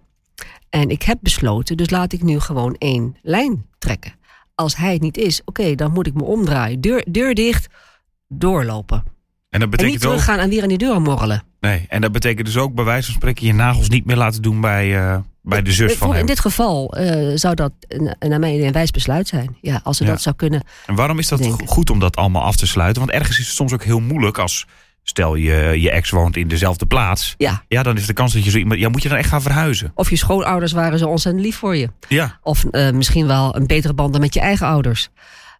En 0.70 0.90
ik 0.90 1.02
heb 1.02 1.18
besloten, 1.20 1.76
dus 1.76 1.90
laat 1.90 2.12
ik 2.12 2.22
nu 2.22 2.40
gewoon 2.40 2.74
één 2.78 3.16
lijn 3.22 3.66
trekken. 3.78 4.12
Als 4.54 4.76
hij 4.76 4.92
het 4.92 5.02
niet 5.02 5.16
is, 5.16 5.42
oké, 5.44 5.74
dan 5.74 5.92
moet 5.92 6.06
ik 6.06 6.14
me 6.14 6.22
omdraaien. 6.22 6.80
Deur, 6.80 7.04
deur 7.08 7.34
dicht, 7.34 7.68
doorlopen. 8.28 8.96
En 8.96 9.60
dat 9.60 9.60
En 9.60 9.60
niet 9.60 9.70
betekent 9.70 10.04
ook... 10.04 10.10
teruggaan 10.10 10.38
en 10.38 10.48
weer 10.48 10.62
aan 10.62 10.68
die 10.68 10.78
deur 10.78 11.00
morrelen. 11.00 11.42
Nee, 11.60 11.86
en 11.88 12.00
dat 12.00 12.12
betekent 12.12 12.46
dus 12.46 12.56
ook 12.56 12.74
bij 12.74 12.84
wijze 12.84 13.06
van 13.06 13.14
spreken 13.14 13.46
je 13.46 13.54
nagels 13.54 13.88
niet 13.88 14.04
meer 14.04 14.16
laten 14.16 14.42
doen 14.42 14.60
bij, 14.60 14.96
eh, 14.96 15.18
bij 15.48 15.62
de 15.62 15.72
zus 15.72 15.94
van 15.94 16.10
hem. 16.10 16.20
In 16.20 16.26
dit 16.26 16.40
geval 16.40 16.92
eh, 16.92 17.30
zou 17.34 17.54
dat 17.54 17.72
naar 18.18 18.38
idee 18.38 18.66
een 18.66 18.72
wijs 18.72 18.90
besluit 18.90 19.28
zijn. 19.28 19.56
Ja, 19.60 19.80
als 19.82 19.96
ze 19.96 20.04
Ja. 20.04 20.10
dat 20.10 20.22
zou 20.22 20.36
kunnen. 20.36 20.62
En 20.86 20.94
waarom 20.94 21.18
is 21.18 21.28
dat 21.28 21.54
goed 21.66 21.90
om 21.90 21.98
dat 21.98 22.16
allemaal 22.16 22.42
af 22.42 22.56
te 22.56 22.66
sluiten? 22.66 23.02
Want 23.02 23.14
ergens 23.14 23.38
is 23.38 23.46
het 23.46 23.54
soms 23.54 23.72
ook 23.72 23.84
heel 23.84 24.00
moeilijk 24.00 24.38
als, 24.38 24.66
stel 25.02 25.34
je, 25.34 25.80
je 25.80 25.90
ex 25.90 26.10
woont 26.10 26.36
in 26.36 26.48
dezelfde 26.48 26.86
plaats. 26.86 27.34
Ja. 27.38 27.62
Ja, 27.68 27.82
dan 27.82 27.96
is 27.96 28.06
de 28.06 28.12
kans 28.12 28.32
dat 28.32 28.44
je 28.44 28.50
zo 28.50 28.58
iemand, 28.58 28.80
ja, 28.80 28.88
moet 28.88 29.02
je 29.02 29.08
dan 29.08 29.18
echt 29.18 29.28
gaan 29.28 29.42
verhuizen. 29.42 29.92
Of 29.94 30.10
je 30.10 30.16
schoonouders 30.16 30.72
waren 30.72 30.98
zo 30.98 31.08
ontzettend 31.08 31.44
lief 31.44 31.56
voor 31.56 31.76
je. 31.76 31.88
Ja, 32.08 32.38
Of 32.42 32.64
eh, 32.64 32.90
misschien 32.90 33.26
wel 33.26 33.56
een 33.56 33.66
betere 33.66 33.94
band 33.94 34.12
dan 34.12 34.20
met 34.20 34.34
je 34.34 34.40
eigen 34.40 34.66
ouders. 34.66 35.08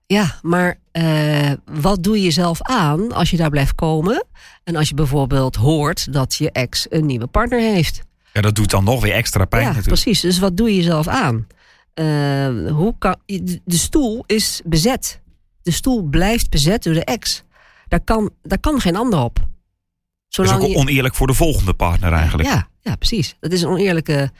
Ja, 0.06 0.38
maar 0.42 0.78
eh, 0.92 1.50
wat 1.64 2.02
doe 2.02 2.22
je 2.22 2.30
zelf 2.30 2.62
aan 2.62 3.12
als 3.12 3.30
je 3.30 3.36
daar 3.36 3.50
blijft 3.50 3.74
komen? 3.74 4.24
En 4.64 4.76
als 4.76 4.88
je 4.88 4.94
bijvoorbeeld 4.94 5.56
hoort 5.56 6.12
dat 6.12 6.34
je 6.34 6.50
ex 6.52 6.86
een 6.90 7.06
nieuwe 7.06 7.26
partner 7.26 7.60
heeft. 7.60 8.06
Ja 8.38 8.44
dat 8.44 8.54
doet 8.54 8.70
dan 8.70 8.84
nog 8.84 9.02
weer 9.02 9.12
extra 9.12 9.44
pijn 9.44 9.62
ja, 9.62 9.68
natuurlijk. 9.68 10.02
precies. 10.02 10.20
Dus 10.20 10.38
wat 10.38 10.56
doe 10.56 10.74
je 10.74 10.82
zelf 10.82 11.08
aan? 11.08 11.46
Eh, 11.94 12.04
hoe 12.72 12.94
kan, 12.98 13.16
de 13.64 13.76
stoel 13.76 14.24
is 14.26 14.60
bezet. 14.64 15.20
De 15.62 15.70
stoel 15.70 16.02
blijft 16.02 16.50
bezet 16.50 16.82
door 16.82 16.94
de 16.94 17.04
ex. 17.04 17.44
Daar 17.88 18.00
kan, 18.00 18.30
daar 18.42 18.60
kan 18.60 18.80
geen 18.80 18.96
ander 18.96 19.18
op. 19.18 19.34
Dat 19.34 19.46
is 20.44 20.50
Zolang 20.50 20.62
ook 20.62 20.76
oneerlijk 20.76 21.14
voor 21.14 21.26
de 21.26 21.34
volgende 21.34 21.74
partner 21.74 22.12
eigenlijk. 22.12 22.48
ja, 22.48 22.68
ja, 22.80 22.94
precies. 22.96 23.36
Dat 23.40 23.52
is 23.52 23.62
een 23.62 23.68
oneerlijke, 23.68 24.30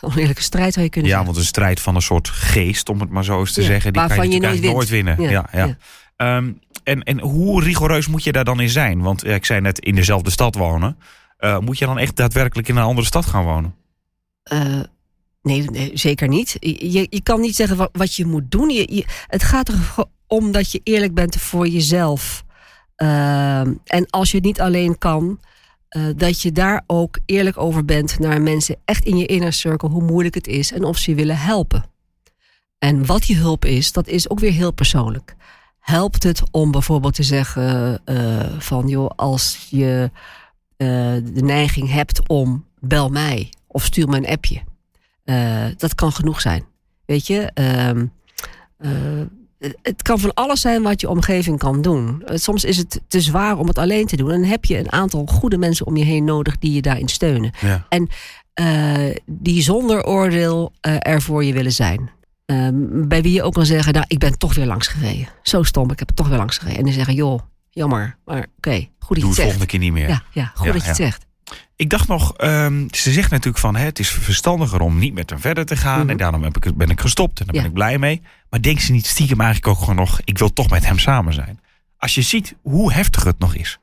oneerlijke 0.00 0.42
strijd, 0.42 0.72
zou 0.72 0.84
je 0.84 0.90
kunnen 0.90 1.10
Ja, 1.10 1.16
zeggen. 1.16 1.34
want 1.34 1.44
een 1.44 1.52
strijd 1.52 1.80
van 1.80 1.94
een 1.94 2.02
soort 2.02 2.28
geest, 2.28 2.88
om 2.88 3.00
het 3.00 3.10
maar 3.10 3.24
zo 3.24 3.40
eens 3.40 3.52
te 3.52 3.60
Ja, 3.60 3.66
zeggen. 3.66 3.92
Die 3.92 4.06
kan 4.06 4.30
je, 4.30 4.60
nooit 4.60 4.88
winnen. 4.88 5.20
Ja, 5.20 5.48
ja. 5.52 5.76
Ehm, 6.16 6.52
en, 6.84 7.02
en 7.02 7.20
hoe 7.20 7.62
rigoureus 7.62 8.06
moet 8.08 8.24
je 8.24 8.32
daar 8.32 8.44
dan 8.44 8.60
in 8.60 8.70
zijn? 8.70 9.00
Want 9.00 9.26
ik 9.26 9.44
zei 9.44 9.60
net, 9.60 9.78
in 9.78 9.94
dezelfde 9.94 10.30
stad 10.30 10.54
wonen. 10.54 10.96
Eh, 11.36 11.58
moet 11.58 11.78
je 11.78 11.86
dan 11.86 11.98
echt 11.98 12.16
daadwerkelijk 12.16 12.68
in 12.68 12.76
een 12.76 12.82
andere 12.82 13.06
stad 13.06 13.26
gaan 13.26 13.44
wonen? 13.44 13.74
Eh, 14.42 14.80
nee, 15.42 15.90
zeker 15.94 16.28
niet. 16.28 16.56
Je, 16.60 17.06
je 17.10 17.20
kan 17.22 17.40
niet 17.40 17.56
zeggen 17.56 17.88
wat, 17.92 18.14
je 18.14 18.26
moet 18.26 18.50
doen. 18.50 18.70
Je, 18.70 18.94
je- 18.94 19.06
het 19.26 19.42
gaat 19.42 19.68
er 19.68 19.74
gewoon 19.74 20.10
om 20.26 20.52
dat 20.52 20.72
je 20.72 20.80
eerlijk 20.82 21.14
bent 21.14 21.36
voor 21.36 21.66
jezelf. 21.68 22.44
Ehm, 22.96 23.72
en 23.84 24.06
als 24.10 24.30
je 24.30 24.36
het 24.36 24.46
niet 24.46 24.60
alleen 24.60 24.98
kan, 24.98 25.40
eh, 25.88 26.02
dat 26.16 26.42
je 26.42 26.52
daar 26.52 26.82
ook 26.86 27.18
eerlijk 27.26 27.58
over 27.58 27.84
bent 27.84 28.18
naar 28.18 28.42
mensen 28.42 28.76
echt 28.84 29.04
in 29.04 29.16
je 29.16 29.26
inner 29.26 29.52
circle, 29.52 29.88
hoe 29.88 30.02
moeilijk 30.02 30.34
het 30.34 30.46
is 30.46 30.72
en 30.72 30.84
of 30.84 30.98
ze 30.98 31.10
je 31.10 31.16
willen 31.16 31.38
helpen. 31.38 31.84
En 32.78 33.06
wat 33.06 33.22
die 33.22 33.36
hulp 33.36 33.64
is, 33.64 33.92
dat 33.92 34.06
is 34.06 34.30
ook 34.30 34.38
weer 34.40 34.52
heel 34.52 34.72
persoonlijk. 34.72 35.36
Helpt 35.80 36.22
het 36.22 36.42
om 36.50 36.70
bijvoorbeeld 36.70 37.14
te 37.14 37.22
zeggen 37.22 38.00
van 38.58 38.88
joh, 38.88 39.10
als 39.16 39.66
je 39.70 40.10
de 40.76 41.42
neiging 41.42 41.90
hebt 41.90 42.28
om 42.28 42.64
bel 42.80 43.08
mij 43.08 43.50
of 43.66 43.84
stuur 43.84 44.08
me 44.08 44.16
een 44.16 44.26
appje. 44.26 44.60
Eh, 45.24 45.64
dat 45.76 45.94
kan 45.94 46.12
genoeg 46.12 46.40
zijn. 46.40 46.64
Weet 47.04 47.26
je, 47.26 47.50
ehm, 47.54 48.06
eh, 48.78 48.90
het- 49.82 50.02
kan 50.02 50.18
van 50.18 50.34
alles 50.34 50.60
zijn 50.60 50.82
wat 50.82 51.00
je 51.00 51.08
omgeving 51.08 51.58
kan 51.58 51.82
doen. 51.82 52.22
Eh, 52.26 52.36
soms 52.36 52.64
is 52.64 52.76
het 52.76 53.00
te 53.08 53.20
zwaar 53.20 53.58
om 53.58 53.66
het 53.68 53.78
alleen 53.78 54.06
te 54.06 54.16
doen. 54.16 54.30
En 54.30 54.40
dan 54.40 54.50
heb 54.50 54.64
je 54.64 54.78
een 54.78 54.92
aantal 54.92 55.26
goede 55.26 55.58
mensen 55.58 55.86
om 55.86 55.96
je 55.96 56.04
heen 56.04 56.24
nodig 56.24 56.58
die 56.58 56.72
je 56.72 56.82
daarin 56.82 57.08
steunen. 57.08 57.50
Ja. 57.60 57.86
eh, 58.54 59.14
die 59.26 59.62
zonder 59.62 60.04
oordeel 60.06 60.72
uh, 60.86 60.96
er 60.98 61.22
voor 61.22 61.44
je 61.44 61.52
willen 61.52 61.72
zijn. 61.72 62.10
Uh, 62.46 62.68
bij 63.08 63.22
wie 63.22 63.32
je 63.32 63.42
ook 63.42 63.52
kan 63.54 63.66
zeggen, 63.66 63.92
nou, 63.92 64.04
ik 64.08 64.18
ben 64.18 64.38
toch 64.38 64.54
weer 64.54 64.66
langs 64.66 64.86
gereden. 64.86 65.28
Zo 65.42 65.62
stom, 65.62 65.90
ik 65.90 65.98
heb 65.98 66.08
het 66.08 66.16
toch 66.16 66.28
weer 66.28 66.36
langs 66.38 66.58
gereden. 66.58 66.78
En 66.78 66.84
die 66.84 66.92
zeggen, 66.94 67.14
joh, 67.14 67.40
jammer, 67.76 68.18
maar 68.24 68.36
oké, 68.38 68.46
okay, 68.56 68.90
goed 68.98 69.08
dat 69.08 69.08
Doe 69.08 69.18
je 69.18 69.26
het 69.26 69.34
volgende 69.34 69.58
zegt. 69.58 69.70
keer 69.70 69.78
niet 69.78 69.92
meer. 69.92 70.08
Ja, 70.08 70.22
ja 70.32 70.52
goed 70.54 70.66
Ja, 70.66 70.72
dat 70.72 70.82
je 70.82 70.88
het 70.88 70.96
ja. 70.98 71.04
zegt. 71.04 71.24
Ik 71.76 71.90
dacht 71.90 72.08
nog, 72.08 72.36
ehm, 72.36 72.86
ze 72.90 73.12
zegt 73.12 73.30
natuurlijk 73.30 73.58
van 73.58 73.76
hè, 73.76 73.84
het 73.84 73.98
is 73.98 74.10
verstandiger 74.10 74.80
om 74.80 74.98
niet 74.98 75.14
met 75.14 75.30
hem 75.30 75.38
verder 75.38 75.66
te 75.66 75.76
gaan. 75.76 76.00
Mhm. 76.00 76.10
En 76.10 76.16
daarom 76.16 76.42
heb 76.42 76.56
ik, 76.64 76.76
ben 76.76 76.90
ik 76.90 77.00
gestopt 77.00 77.40
en 77.40 77.46
daar 77.46 77.54
Ja. 77.54 77.60
ben 77.60 77.70
ik 77.70 77.76
blij 77.76 77.98
mee. 77.98 78.22
Maar 78.50 78.62
denkt 78.62 78.82
ze 78.82 78.92
niet 78.92 79.06
stiekem 79.06 79.40
eigenlijk 79.40 79.68
ook 79.72 79.78
gewoon 79.78 79.96
nog, 79.96 80.20
ik 80.24 80.38
wil 80.38 80.52
toch 80.52 80.70
met 80.70 80.86
hem 80.86 80.98
samen 80.98 81.32
zijn. 81.34 81.60
Als 81.98 82.14
je 82.14 82.22
ziet 82.22 82.54
hoe 82.62 82.92
heftig 82.92 83.24
het 83.24 83.38
nog 83.38 83.54
is. 83.54 83.78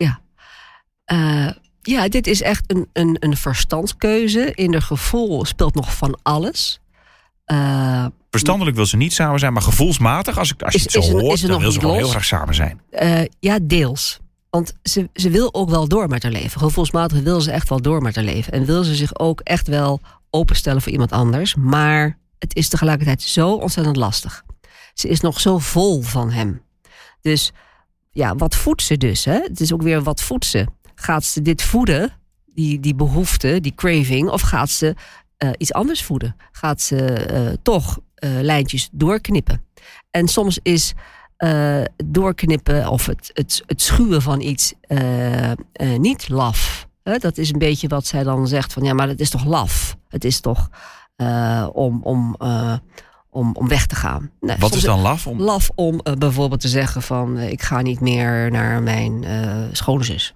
Eh, 1.06 1.50
ja, 1.82 2.08
dit 2.08 2.28
is 2.28 2.42
echt 2.42 2.64
een, 2.72 2.90
een, 2.94 3.18
een 3.20 3.38
verstandskeuze. 3.38 4.52
In 4.54 4.72
de 4.72 4.82
gevoel 4.82 5.46
speelt 5.46 5.76
nog 5.76 5.96
van 5.96 6.20
alles. 6.24 6.80
Eh, 7.46 8.06
Verstandelijk 8.34 8.76
wil 8.76 8.86
ze 8.86 8.98
niet 8.98 9.14
samen 9.14 9.40
zijn, 9.40 9.54
maar 9.54 9.62
gevoelsmatig, 9.62 10.38
als, 10.38 10.52
ik, 10.52 10.62
als 10.62 10.74
je 10.74 10.78
Is- 10.80 10.84
het 10.84 10.94
zo 10.94 11.00
is 11.00 11.10
hoort, 11.22 11.34
is 11.34 11.42
dan 11.42 11.60
wil 11.60 11.72
ze 11.72 11.80
gewoon 11.80 11.96
heel 11.96 12.08
graag 12.08 12.26
samen 12.26 12.56
zijn. 12.56 12.82
Eh, 12.90 13.22
ja, 13.40 13.60
deels. 13.62 14.20
Want 14.50 14.74
ze, 14.84 15.10
ze 15.14 15.30
wil 15.30 15.54
ook 15.54 15.70
wel 15.70 15.88
door 15.88 16.08
met 16.08 16.24
haar 16.24 16.32
leven. 16.32 16.60
Gevoelsmatig 16.60 17.22
wil 17.22 17.42
ze 17.42 17.52
echt 17.52 17.70
wel 17.70 17.82
door 17.82 18.02
met 18.02 18.16
haar 18.16 18.24
leven. 18.24 18.54
En 18.54 18.66
wil 18.66 18.84
ze 18.84 18.96
zich 18.96 19.20
ook 19.20 19.40
echt 19.40 19.68
wel 19.68 20.02
openstellen 20.30 20.82
voor 20.82 20.92
iemand 20.92 21.12
anders. 21.12 21.56
Maar 21.56 22.18
het 22.40 22.56
is 22.56 22.68
tegelijkertijd 22.68 23.22
zo 23.22 23.54
ontzettend 23.54 23.96
lastig. 23.96 24.44
Ze 24.94 25.08
is 25.08 25.20
nog 25.20 25.40
zo 25.40 25.58
vol 25.58 26.02
van 26.02 26.32
hem. 26.32 26.62
Dus 27.22 27.52
ja, 28.12 28.36
wat 28.36 28.56
voedt 28.56 28.82
ze 28.82 28.98
dus? 28.98 29.26
Hè? 29.26 29.38
Het 29.40 29.60
is 29.60 29.74
ook 29.74 29.82
weer 29.82 30.04
wat 30.04 30.22
voedt 30.22 30.46
ze? 30.46 30.66
Gaat 30.96 31.24
ze 31.24 31.42
dit 31.42 31.62
voeden, 31.62 32.12
die, 32.46 32.80
die 32.80 32.96
behoefte, 32.96 33.60
die 33.62 33.76
craving, 33.76 34.30
of 34.30 34.42
gaat 34.42 34.70
ze 34.70 34.96
eh, 35.38 35.50
iets 35.58 35.74
anders 35.74 36.04
voeden? 36.04 36.36
Gaat 36.52 36.82
ze 36.82 37.06
eh, 37.06 37.54
toch 37.64 38.00
lijntjes 38.42 38.90
doorknippen? 38.92 39.66
En 40.12 40.28
soms 40.28 40.60
is 40.62 40.94
eh, 41.38 41.82
doorknippen 42.06 42.88
of 42.88 43.06
het, 43.06 43.32
het, 43.34 43.64
het 43.66 43.82
schuwen 43.82 44.22
van 44.22 44.42
iets 44.42 44.74
eh, 44.82 45.52
eh, 45.52 45.58
niet 45.98 46.30
laf. 46.30 46.88
Hè, 47.04 47.18
dat 47.18 47.38
is 47.38 47.54
een 47.54 47.60
beetje 47.60 47.88
wat 47.88 48.06
zij 48.06 48.24
dan 48.24 48.48
zegt 48.48 48.74
van 48.74 48.84
ja, 48.84 48.94
maar 48.94 49.08
het 49.08 49.20
is 49.20 49.30
toch 49.30 49.46
laf? 49.46 49.98
Het 50.10 50.24
is 50.24 50.40
toch 50.40 50.70
eh, 51.16 51.68
om, 51.74 52.02
om, 52.04 52.36
eh, 52.40 52.76
om, 53.30 53.56
om 53.56 53.68
weg 53.68 53.86
te 53.86 53.96
gaan. 53.96 54.32
Nee, 54.40 54.58
Wat 54.58 54.74
is 54.74 54.82
dan 54.82 55.00
laf? 55.00 55.28
Om, 55.28 55.42
laf 55.42 55.70
om 55.76 56.00
eh, 56.00 56.14
bijvoorbeeld 56.14 56.62
te 56.62 56.68
zeggen 56.68 57.02
van 57.02 57.38
eh, 57.38 57.52
ik 57.52 57.62
ga 57.62 57.82
niet 57.82 58.00
meer 58.00 58.52
naar 58.52 58.84
mijn 58.84 59.24
eh 59.24 59.64
schone 59.72 60.04
zus. 60.04 60.36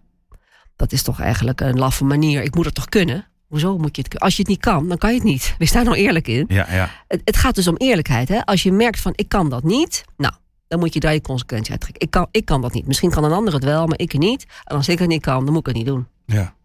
Dat 0.75 0.91
is 0.91 1.03
toch 1.03 1.19
eigenlijk 1.19 1.61
een 1.61 1.77
laffe 1.77 2.03
manier. 2.03 2.43
Ik 2.43 2.55
moet 2.55 2.65
het 2.65 2.75
toch 2.75 2.89
kunnen? 2.89 3.26
Hoezo 3.47 3.77
moet 3.77 3.95
je 3.95 4.01
het 4.01 4.07
kunnen? 4.07 4.27
Als 4.27 4.35
je 4.35 4.41
het 4.41 4.51
niet 4.51 4.59
kan, 4.59 4.87
dan 4.87 4.97
kan 4.97 5.09
je 5.09 5.15
het 5.15 5.25
niet. 5.25 5.55
Wees 5.57 5.71
daar 5.71 5.83
nou 5.83 5.95
eerlijk 5.95 6.27
in. 6.27 6.45
ja, 6.47 6.67
ja. 6.71 6.89
Het, 7.07 7.21
het 7.23 7.37
gaat 7.37 7.55
dus 7.55 7.67
om 7.67 7.75
eerlijkheid. 7.77 8.29
Hè? 8.29 8.45
Als 8.45 8.63
je 8.63 8.71
merkt 8.71 8.99
van 8.99 9.13
ik 9.15 9.29
kan 9.29 9.49
dat 9.49 9.63
niet, 9.63 10.05
nou, 10.17 10.33
dan 10.67 10.79
moet 10.79 10.93
je 10.93 10.99
daar 10.99 11.13
je 11.13 11.21
consequentie 11.21 11.71
uit 11.71 11.81
trekken. 11.81 12.01
Ik 12.01 12.11
kan, 12.11 12.27
ik 12.31 12.45
kan 12.45 12.61
dat 12.61 12.73
niet. 12.73 12.87
Misschien 12.87 13.09
kan 13.09 13.23
een 13.23 13.31
ander 13.31 13.53
het 13.53 13.63
wel, 13.63 13.87
maar 13.87 13.99
ik 13.99 14.17
niet. 14.17 14.45
En 14.63 14.75
als 14.75 14.89
ik 14.89 14.99
het 14.99 15.07
niet 15.07 15.21
kan, 15.21 15.43
dan 15.43 15.53
moet 15.53 15.59
ik 15.59 15.65
het 15.65 15.75
niet 15.75 15.85
doen. 15.85 16.07
ja. 16.25 16.55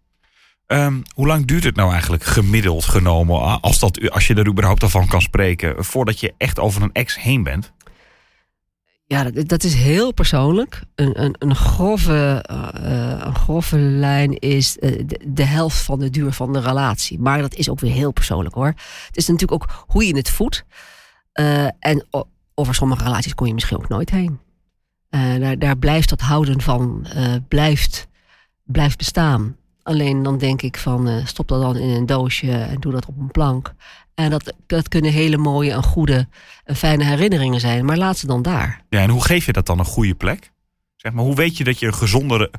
Ehm, 0.66 1.00
hoe 1.14 1.26
lang 1.26 1.46
duurt 1.46 1.64
het 1.64 1.76
nou 1.76 1.92
eigenlijk 1.92 2.24
gemiddeld 2.24 2.84
genomen, 2.84 3.60
als, 3.60 3.78
dat, 3.78 4.10
als 4.10 4.26
je 4.26 4.34
er 4.34 4.48
überhaupt 4.48 4.82
al 4.82 4.88
van 4.88 5.06
kan 5.06 5.22
spreken, 5.22 5.84
voordat 5.84 6.20
je 6.20 6.34
echt 6.36 6.58
over 6.58 6.82
een 6.82 6.92
ex 6.92 7.20
heen 7.20 7.42
bent? 7.42 7.72
Ja, 9.04 9.30
dat, 9.30 9.48
dat 9.48 9.64
is 9.64 9.74
heel 9.74 10.12
persoonlijk. 10.12 10.82
Een, 10.94 11.22
een, 11.22 11.34
een, 11.38 11.54
grove, 11.54 12.44
eh, 12.46 13.26
een 13.26 13.34
grove 13.34 13.78
lijn 13.78 14.38
is 14.38 14.78
eh, 14.78 15.04
de, 15.26 15.44
helft 15.44 15.76
van 15.76 15.98
de 15.98 16.10
duur 16.10 16.32
van 16.32 16.52
de 16.52 16.60
relatie. 16.60 17.20
Maar 17.20 17.40
dat 17.40 17.54
is 17.54 17.68
ook 17.68 17.80
weer 17.80 17.92
heel 17.92 18.12
persoonlijk 18.12 18.54
hoor. 18.54 18.74
Het 19.06 19.16
is 19.16 19.26
natuurlijk 19.26 19.62
ook 19.62 19.84
hoe 19.86 20.06
je 20.06 20.16
het 20.16 20.30
voedt. 20.30 20.64
Eh, 21.32 21.64
en 21.78 22.06
over 22.54 22.74
sommige 22.74 23.04
relaties 23.04 23.34
kom 23.34 23.46
je 23.46 23.54
misschien 23.54 23.76
ook 23.76 23.88
nooit 23.88 24.10
heen. 24.10 24.40
Daar, 25.10 25.58
daar 25.58 25.78
blijft 25.78 26.08
dat 26.08 26.20
houden 26.20 26.60
van, 26.60 27.06
blijft, 27.48 28.08
blijft 28.64 28.98
bestaan. 28.98 29.56
Alleen 29.82 30.22
dan 30.22 30.38
denk 30.38 30.62
ik 30.62 30.76
van 30.78 31.08
eh, 31.08 31.26
stop 31.26 31.48
dat 31.48 31.60
dan 31.62 31.76
in 31.76 31.88
een 31.88 32.06
doosje 32.06 32.52
en 32.52 32.80
doe 32.80 32.92
dat 32.92 33.06
op 33.06 33.18
een 33.18 33.30
plank. 33.30 33.74
En 34.14 34.30
dat, 34.30 34.52
dat 34.66 34.88
kunnen 34.88 35.12
hele 35.12 35.36
mooie 35.36 35.72
en 35.72 35.82
goede 35.82 36.28
en 36.64 36.76
fijne 36.76 37.04
herinneringen 37.04 37.60
zijn. 37.60 37.84
Maar 37.84 37.96
laat 37.96 38.18
ze 38.18 38.26
dan 38.26 38.42
daar. 38.42 38.82
Ja, 38.88 39.00
en 39.00 39.10
hoe 39.10 39.24
geef 39.24 39.46
je 39.46 39.52
dat 39.52 39.66
dan 39.66 39.78
een 39.78 39.84
goede 39.84 40.14
plek? 40.14 40.52
Zeg 40.96 41.12
maar, 41.12 41.24
hoe 41.24 41.34
weet 41.34 41.56
je 41.56 41.64
dat 41.64 41.78
je 41.78 41.86
een 41.86 41.94
gezondere, 41.94 42.50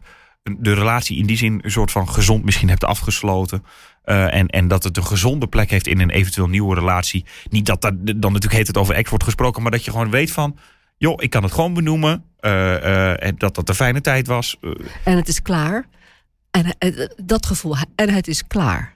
de 0.57 0.73
relatie 0.73 1.17
in 1.17 1.25
die 1.25 1.37
zin 1.37 1.59
een 1.63 1.71
soort 1.71 1.91
van 1.91 2.09
gezond 2.09 2.43
misschien 2.43 2.69
hebt 2.69 2.83
afgesloten? 2.83 3.63
eh, 4.03 4.33
en, 4.33 4.47
en 4.47 4.67
dat 4.67 4.83
het 4.83 4.97
een 4.97 5.05
gezonde 5.05 5.47
plek 5.47 5.69
heeft 5.69 5.87
in 5.87 5.99
een 5.99 6.09
eventueel 6.09 6.47
nieuwe 6.47 6.75
relatie. 6.75 7.25
Niet 7.49 7.65
dat 7.65 7.81
daar 7.81 7.91
dan 7.95 8.15
natuurlijk 8.19 8.53
heet 8.53 8.67
het 8.67 8.77
over 8.77 8.95
ex 8.95 9.09
wordt 9.09 9.23
gesproken, 9.23 9.61
maar 9.61 9.71
dat 9.71 9.85
je 9.85 9.91
gewoon 9.91 10.09
weet 10.09 10.31
van, 10.31 10.57
joh, 10.97 11.23
ik 11.23 11.29
kan 11.29 11.43
het 11.43 11.51
gewoon 11.51 11.73
benoemen. 11.73 12.23
eh, 12.39 12.75
eh, 13.11 13.23
en 13.27 13.35
dat 13.37 13.55
dat 13.55 13.69
een 13.69 13.75
fijne 13.75 14.01
tijd 14.01 14.27
was. 14.27 14.57
Eh, 14.61 14.69
En 15.03 15.15
het 15.17 15.27
is 15.27 15.41
klaar. 15.41 15.85
En 16.53 16.77
eh, 16.77 17.07
dat 17.23 17.45
gevoel. 17.45 17.75
En 17.95 18.09
het 18.09 18.27
is 18.27 18.47
klaar. 18.47 18.95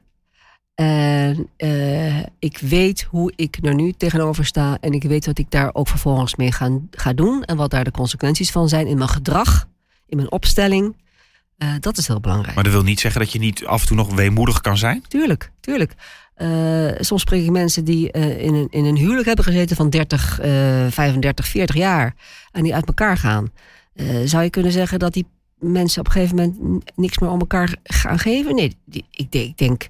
En 0.76 1.50
eh, 1.58 2.20
ik 2.40 2.58
weet 2.58 3.08
hoe 3.10 3.34
ik 3.36 3.58
er 3.62 3.76
nu 3.76 3.92
tegenover 3.92 4.46
sta. 4.46 4.78
En 4.82 4.92
ik 4.92 5.04
weet 5.04 5.26
wat 5.26 5.38
ik 5.38 5.52
daar 5.52 5.70
ook 5.74 5.88
vervolgens 5.88 6.36
mee 6.36 6.52
ga, 6.52 6.80
ga 6.92 7.14
doen. 7.14 7.44
En 7.44 7.58
wat 7.58 7.72
daar 7.72 7.84
de 7.84 7.92
consequenties 7.92 8.52
van 8.52 8.70
zijn 8.70 8.88
in 8.88 8.98
mijn 8.98 9.10
gedrag, 9.10 9.68
in 10.06 10.18
mijn 10.18 10.32
opstelling. 10.32 10.96
Eh, 11.58 11.74
dat 11.80 11.98
is 11.98 12.08
heel 12.08 12.20
belangrijk. 12.20 12.56
maar 12.56 12.64
dat 12.64 12.74
wil 12.74 12.84
niet 12.84 13.00
zeggen 13.00 13.22
dat 13.22 13.32
je 13.32 13.40
niet 13.40 13.66
af 13.66 13.82
en 13.82 13.88
toe 13.88 13.96
nog 13.96 14.16
weemoedig 14.16 14.62
kan 14.62 14.78
zijn. 14.78 15.04
Tuurlijk, 15.08 15.52
tuurlijk. 15.60 15.94
Eh, 16.38 16.88
soms 17.00 17.22
spreek 17.22 17.44
ik 17.44 17.52
mensen 17.52 17.84
die 17.84 18.12
eh, 18.12 18.40
in, 18.40 18.54
een, 18.54 18.68
in 18.70 18.86
een 18.86 18.98
huwelijk 18.98 19.26
hebben 19.28 19.46
gezeten 19.46 19.76
van 19.76 19.90
30, 19.90 20.40
eh 20.40 20.50
35, 20.90 21.48
40 21.48 21.76
jaar. 21.76 22.16
En 22.52 22.64
die 22.64 22.76
uit 22.76 22.88
elkaar 22.88 23.18
gaan. 23.18 23.52
Eh, 23.94 24.06
zou 24.26 24.44
je 24.44 24.50
kunnen 24.50 24.72
zeggen 24.72 25.00
dat 25.00 25.14
die 25.14 25.26
mensen 25.60 26.00
op 26.00 26.06
een 26.06 26.12
gegeven 26.12 26.36
moment 26.36 26.84
niks 26.96 27.18
meer 27.18 27.30
om 27.30 27.40
elkaar 27.40 27.76
gaan 27.84 28.20
geven? 28.20 28.56
Nee, 28.56 28.78
die, 28.86 29.06
ik 29.12 29.32
denk, 29.32 29.46
ik 29.46 29.58
denk 29.58 29.88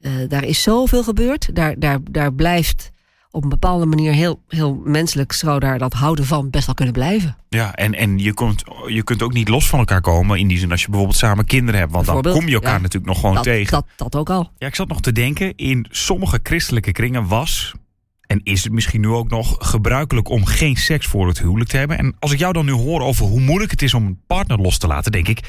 eh, 0.00 0.12
daar 0.28 0.44
is 0.44 0.62
zoveel 0.62 1.02
gebeurd. 1.02 1.54
Daar, 1.54 1.78
daar, 1.78 1.98
daar 2.10 2.32
blijft 2.32 2.90
op 3.30 3.42
een 3.42 3.48
bepaalde 3.48 3.86
manier 3.86 4.12
heel, 4.12 4.42
heel 4.48 4.80
menselijk 4.84 5.32
zou 5.32 5.58
daar 5.60 5.78
dat 5.78 5.92
houden 5.92 6.24
van 6.24 6.50
best 6.50 6.66
wel 6.66 6.74
kunnen 6.74 6.94
blijven. 6.94 7.36
Ja, 7.48 7.74
en, 7.74 7.94
en 7.94 8.18
je, 8.18 8.34
kunt, 8.34 8.62
je 8.86 9.02
kunt 9.02 9.22
ook 9.22 9.32
niet 9.32 9.48
los 9.48 9.68
van 9.68 9.78
elkaar 9.78 10.00
komen. 10.00 10.38
In 10.38 10.48
die 10.48 10.58
zin 10.58 10.70
als 10.70 10.80
je 10.80 10.88
bijvoorbeeld 10.88 11.18
samen 11.18 11.44
kinderen 11.44 11.80
hebt. 11.80 11.92
Want 11.92 12.06
dan 12.06 12.22
kom 12.22 12.48
je 12.48 12.54
elkaar 12.54 12.74
ja. 12.74 12.78
natuurlijk 12.78 13.06
nog 13.06 13.20
gewoon 13.20 13.34
Dat, 13.34 13.44
tegen. 13.44 13.70
dat, 13.70 13.86
dat 13.96 14.16
ook 14.16 14.30
al. 14.30 14.50
Ja, 14.58 14.66
ik 14.66 14.74
zat 14.74 14.88
nog 14.88 15.00
te 15.00 15.12
denken, 15.12 15.56
in 15.56 15.86
sommige 15.90 16.40
christelijke 16.42 16.92
kringen 16.92 17.26
was, 17.26 17.74
en 18.30 18.40
is 18.42 18.64
het 18.64 18.72
misschien 18.72 19.00
nu 19.00 19.08
ook 19.08 19.30
nog, 19.30 19.56
gebruikelijk 19.58 20.28
om 20.28 20.44
geen 20.44 20.76
seks 20.76 21.06
voor 21.06 21.26
het 21.26 21.38
huwelijk 21.38 21.70
te 21.70 21.76
hebben. 21.76 21.98
En 21.98 22.16
als 22.18 22.32
ik 22.32 22.38
jou 22.38 22.52
dan 22.52 22.64
nu 22.64 22.72
hoor 22.72 23.00
over 23.00 23.26
hoe 23.26 23.40
moeilijk 23.40 23.70
het 23.70 23.82
is 23.82 23.94
om 23.94 24.06
een 24.06 24.22
partner 24.26 24.58
los 24.58 24.78
te 24.78 24.86
laten, 24.86 25.12
denk 25.12 25.28
ik, 25.28 25.40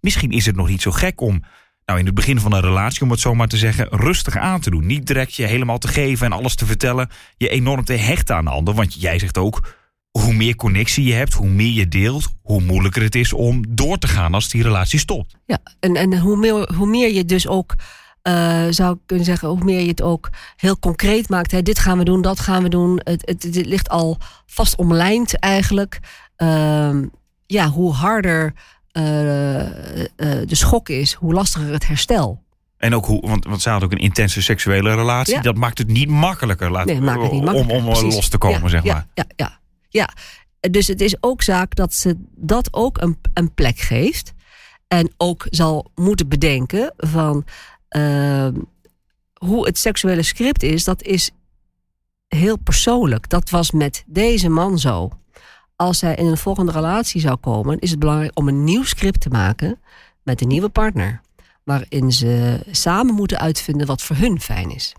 misschien 0.00 0.30
is 0.30 0.46
het 0.46 0.56
nog 0.56 0.68
niet 0.68 0.82
zo 0.82 0.90
gek 0.90 1.20
om, 1.20 1.42
nou 1.84 1.98
in 1.98 2.06
het 2.06 2.14
begin 2.14 2.40
van 2.40 2.52
een 2.52 2.60
relatie, 2.60 3.02
om 3.02 3.10
het 3.10 3.20
zo 3.20 3.34
maar 3.34 3.48
te 3.48 3.56
zeggen, 3.56 3.88
rustig 3.90 4.36
aan 4.36 4.60
te 4.60 4.70
doen. 4.70 4.86
Niet 4.86 5.06
direct 5.06 5.34
je 5.34 5.46
helemaal 5.46 5.78
te 5.78 5.88
geven 5.88 6.26
en 6.26 6.32
alles 6.32 6.54
te 6.54 6.66
vertellen, 6.66 7.08
je 7.36 7.48
enorm 7.48 7.84
te 7.84 7.92
hechten 7.92 8.36
aan 8.36 8.44
de 8.44 8.50
ander. 8.50 8.74
Want 8.74 9.00
jij 9.00 9.18
zegt 9.18 9.38
ook, 9.38 9.74
hoe 10.10 10.34
meer 10.34 10.56
connectie 10.56 11.04
je 11.04 11.14
hebt, 11.14 11.32
hoe 11.32 11.48
meer 11.48 11.72
je 11.72 11.88
deelt, 11.88 12.28
hoe 12.42 12.62
moeilijker 12.62 13.02
het 13.02 13.14
is 13.14 13.32
om 13.32 13.64
door 13.68 13.98
te 13.98 14.08
gaan 14.08 14.34
als 14.34 14.48
die 14.48 14.62
relatie 14.62 14.98
stopt. 14.98 15.36
Ja, 15.46 15.58
en, 15.80 15.96
en 15.96 16.18
hoe, 16.18 16.36
meer, 16.36 16.74
hoe 16.74 16.86
meer 16.88 17.12
je 17.12 17.24
dus 17.24 17.46
ook, 17.46 17.74
eh, 18.28 18.66
zou 18.70 18.94
ik 18.94 19.00
kunnen 19.06 19.24
zeggen, 19.24 19.48
hoe 19.48 19.64
meer 19.64 19.80
je 19.80 19.88
het 19.88 20.02
ook 20.02 20.30
heel 20.56 20.78
concreet 20.78 21.28
maakt. 21.28 21.50
Hè, 21.50 21.62
dit 21.62 21.78
gaan 21.78 21.98
we 21.98 22.04
doen, 22.04 22.22
dat 22.22 22.40
gaan 22.40 22.62
we 22.62 22.68
doen. 22.68 23.00
Het, 23.04 23.22
het, 23.26 23.42
het 23.42 23.66
ligt 23.66 23.88
al 23.88 24.18
vast 24.46 24.76
omlijnd 24.76 25.38
eigenlijk. 25.38 26.00
Ehm, 26.36 27.04
ja, 27.46 27.68
hoe 27.68 27.92
harder 27.92 28.54
eh, 28.90 30.00
eh, 30.00 30.06
de 30.16 30.54
schok 30.54 30.88
is, 30.88 31.12
hoe 31.12 31.32
lastiger 31.32 31.72
het 31.72 31.86
herstel. 31.86 32.42
En 32.76 32.94
ook 32.94 33.06
hoe, 33.06 33.20
want, 33.20 33.44
want 33.44 33.62
ze 33.62 33.70
had 33.70 33.82
ook 33.82 33.92
een 33.92 33.98
intense 33.98 34.42
seksuele 34.42 34.94
relatie. 34.94 35.34
Ja. 35.34 35.40
Dat 35.40 35.56
maakt 35.56 35.78
het 35.78 35.88
niet 35.88 36.08
makkelijker 36.08 36.70
laat, 36.70 36.86
Nee, 36.86 37.00
maakt 37.00 37.22
het 37.22 37.30
niet 37.32 37.40
om, 37.40 37.44
makkelijker. 37.44 37.76
om 37.76 37.84
Precies. 37.84 38.14
los 38.14 38.28
te 38.28 38.38
komen, 38.38 38.62
ja, 38.62 38.68
zeg 38.68 38.82
ja, 38.82 38.92
maar. 38.92 39.06
Ja, 39.14 39.24
ja, 39.36 39.58
ja. 39.88 40.08
Dus 40.70 40.86
het 40.86 41.00
is 41.00 41.16
ook 41.20 41.42
zaak 41.42 41.74
dat 41.74 41.94
ze 41.94 42.16
dat 42.36 42.68
ook 42.70 43.00
een, 43.00 43.18
een 43.34 43.54
plek 43.54 43.78
geeft. 43.78 44.34
En 44.88 45.12
ook 45.16 45.46
zal 45.50 45.90
moeten 45.94 46.28
bedenken 46.28 46.92
van 46.96 47.44
ehm, 47.88 48.54
hoe 49.38 49.66
het 49.66 49.78
seksuele 49.78 50.22
script 50.22 50.62
is. 50.62 50.84
Dat 50.84 51.02
is 51.02 51.30
heel 52.28 52.58
persoonlijk. 52.58 53.28
Dat 53.28 53.50
was 53.50 53.70
met 53.70 54.04
deze 54.06 54.48
man 54.48 54.78
zo. 54.78 55.10
Als 55.76 55.98
zij 55.98 56.14
in 56.14 56.26
een 56.26 56.36
volgende 56.36 56.72
relatie 56.72 57.20
zou 57.20 57.36
komen, 57.36 57.78
is 57.78 57.90
het 57.90 57.98
belangrijk 57.98 58.38
om 58.38 58.48
een 58.48 58.64
nieuw 58.64 58.84
script 58.84 59.20
te 59.20 59.28
maken 59.28 59.80
met 60.22 60.40
een 60.40 60.48
nieuwe 60.48 60.68
partner. 60.68 61.20
Waarin 61.64 62.12
ze 62.12 62.60
samen 62.70 63.14
moeten 63.14 63.38
uitvinden 63.38 63.86
wat 63.86 64.02
voor 64.02 64.16
hun 64.16 64.40
fijn 64.40 64.70
is. 64.70 64.94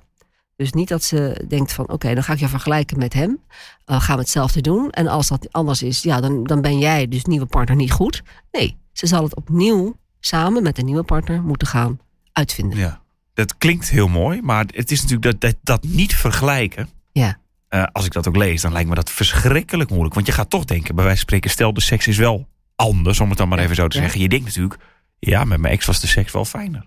Dus 0.56 0.72
niet 0.72 0.88
dat 0.88 1.04
ze 1.04 1.46
denkt 1.48 1.74
van 1.74 1.90
oké, 1.90 2.14
dan 2.14 2.24
ga 2.24 2.34
ik 2.34 2.40
je 2.40 2.48
vergelijken 2.48 2.98
met 2.98 3.14
hem. 3.14 3.40
Gaan 3.86 4.16
we 4.16 4.22
hetzelfde 4.22 4.62
doen. 4.62 4.90
En 4.90 5.08
als 5.08 5.28
dat 5.28 5.48
anders 5.52 5.84
is, 5.84 6.02
ja, 6.02 6.22
dan, 6.22 6.44
dan 6.44 6.62
ben 6.62 6.78
jij 6.78 7.08
dus 7.08 7.26
nieuwe 7.26 7.46
partner 7.46 7.76
niet 7.76 7.92
goed. 7.92 8.22
Nee, 8.52 8.78
ze 8.94 9.08
zal 9.08 9.24
het 9.24 9.36
opnieuw 9.36 9.96
samen 10.20 10.64
met 10.64 10.78
een 10.78 10.86
nieuwe 10.86 11.04
partner 11.04 11.44
moeten 11.44 11.68
gaan 11.68 12.00
uitvinden. 12.40 12.78
Ja. 12.80 13.02
dat 13.34 13.58
klinkt 13.58 13.90
heel 13.90 14.08
mooi, 14.08 14.42
maar 14.42 14.66
het 14.68 14.92
is 14.92 15.02
natuurlijk 15.02 15.32
dat, 15.32 15.42
dat, 15.42 15.56
dat 15.64 15.84
niet 15.84 16.16
vergelijken. 16.16 16.90
Ja. 17.12 17.38
Eh, 17.68 17.84
als 17.92 18.06
ik 18.06 18.12
dat 18.12 18.28
ook 18.28 18.36
lees, 18.36 18.62
dan 18.62 18.72
lijkt 18.72 18.90
me 18.90 18.96
dat 18.96 19.10
verschrikkelijk 19.12 19.90
moeilijk. 19.90 20.14
Want 20.14 20.26
je 20.28 20.32
gaat 20.32 20.50
toch 20.50 20.66
denken, 20.66 20.96
bij 20.96 21.04
wijze 21.04 21.20
van 21.20 21.28
spreken, 21.28 21.50
stel 21.50 21.74
de 21.74 21.82
seks 21.82 22.08
is 22.08 22.18
wel 22.18 22.48
anders, 22.76 23.20
om 23.20 23.30
het 23.30 23.38
dan 23.38 23.48
maar 23.50 23.60
even 23.60 23.76
zo 23.76 23.88
te 23.88 23.96
Ja. 23.98 24.02
zeggen. 24.04 24.22
Je 24.22 24.30
denkt 24.30 24.46
natuurlijk, 24.46 24.78
ja, 25.20 25.44
met 25.44 25.60
mijn 25.60 25.74
ex 25.74 25.86
was 25.86 26.00
de 26.00 26.08
seks 26.08 26.32
wel 26.32 26.46
fijner. 26.46 26.86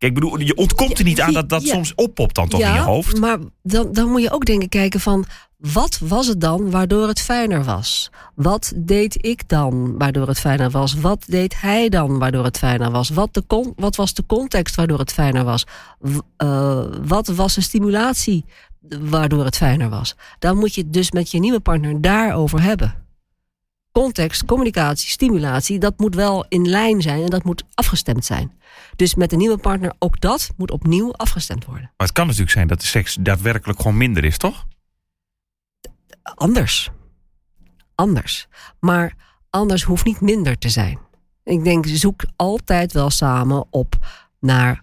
Kijk, 0.00 0.12
ik 0.16 0.20
bedoel, 0.20 0.40
je 0.40 0.54
ontkomt 0.56 0.98
er 0.98 1.04
niet 1.04 1.20
aan 1.20 1.32
dat 1.32 1.48
dat 1.48 1.62
Ja. 1.62 1.72
soms 1.72 1.94
oppopt 1.94 2.34
dan 2.34 2.48
toch 2.48 2.60
in 2.60 2.72
je 2.72 2.78
hoofd. 2.80 3.18
maar 3.18 3.38
dan, 3.62 3.92
dan 3.92 4.08
moet 4.10 4.22
je 4.22 4.30
ook 4.32 4.44
denken 4.44 4.68
kijken 4.68 5.00
van... 5.00 5.24
wat 5.56 5.98
was 5.98 6.26
het 6.26 6.40
dan 6.40 6.70
waardoor 6.70 7.08
het 7.08 7.20
fijner 7.20 7.64
was? 7.64 8.10
Wat 8.34 8.72
deed 8.76 9.26
ik 9.26 9.48
dan 9.48 9.98
waardoor 9.98 10.28
het 10.28 10.40
fijner 10.40 10.70
was? 10.70 10.94
Wat 10.94 11.24
deed 11.26 11.60
hij 11.60 11.88
dan 11.88 12.18
waardoor 12.18 12.44
het 12.44 12.58
fijner 12.58 12.90
was? 12.90 13.08
Wat, 13.08 13.34
de 13.34 13.44
con- 13.46 13.72
wat 13.76 13.96
was 13.96 14.14
de 14.14 14.24
context 14.26 14.74
waardoor 14.74 14.98
het 14.98 15.12
fijner 15.12 15.44
was? 15.44 15.64
W- 15.98 16.18
eh, 16.36 16.84
wat 17.06 17.26
was 17.26 17.54
de 17.54 17.60
stimulatie 17.60 18.44
waardoor 19.00 19.44
het 19.44 19.56
fijner 19.56 19.88
was? 19.88 20.14
Dan 20.38 20.56
moet 20.58 20.74
je 20.74 20.80
het 20.82 20.92
dus 20.92 21.10
met 21.10 21.30
je 21.30 21.38
nieuwe 21.40 21.60
partner 21.60 22.00
daarover 22.00 22.62
hebben. 22.62 22.94
Context, 23.92 24.44
communicatie, 24.44 25.08
stimulatie, 25.08 25.78
dat 25.78 25.98
moet 25.98 26.14
wel 26.14 26.46
in 26.48 26.68
lijn 26.68 27.02
zijn 27.02 27.22
en 27.22 27.30
dat 27.30 27.44
moet 27.44 27.64
afgestemd 27.74 28.24
zijn. 28.24 28.60
Dus 28.96 29.14
met 29.14 29.30
de 29.30 29.36
nieuwe 29.36 29.58
partner, 29.58 29.92
ook 29.98 30.20
dat 30.20 30.50
moet 30.56 30.70
opnieuw 30.70 31.12
afgestemd 31.12 31.64
worden. 31.64 31.90
Maar 31.96 32.06
het 32.06 32.12
kan 32.12 32.26
natuurlijk 32.26 32.52
zijn 32.52 32.66
dat 32.66 32.80
de 32.80 32.86
seks 32.86 33.16
daadwerkelijk 33.20 33.80
gewoon 33.80 33.96
minder 33.96 34.24
is, 34.24 34.38
toch? 34.38 34.66
Anders. 36.22 36.90
Anders. 37.94 38.48
Maar 38.80 39.14
anders 39.50 39.82
hoeft 39.82 40.04
niet 40.04 40.20
minder 40.20 40.58
te 40.58 40.68
zijn. 40.68 40.98
Ik 41.44 41.64
denk, 41.64 41.86
zoek 41.86 42.24
altijd 42.36 42.92
wel 42.92 43.10
samen 43.10 43.66
op 43.70 43.98
naar 44.40 44.82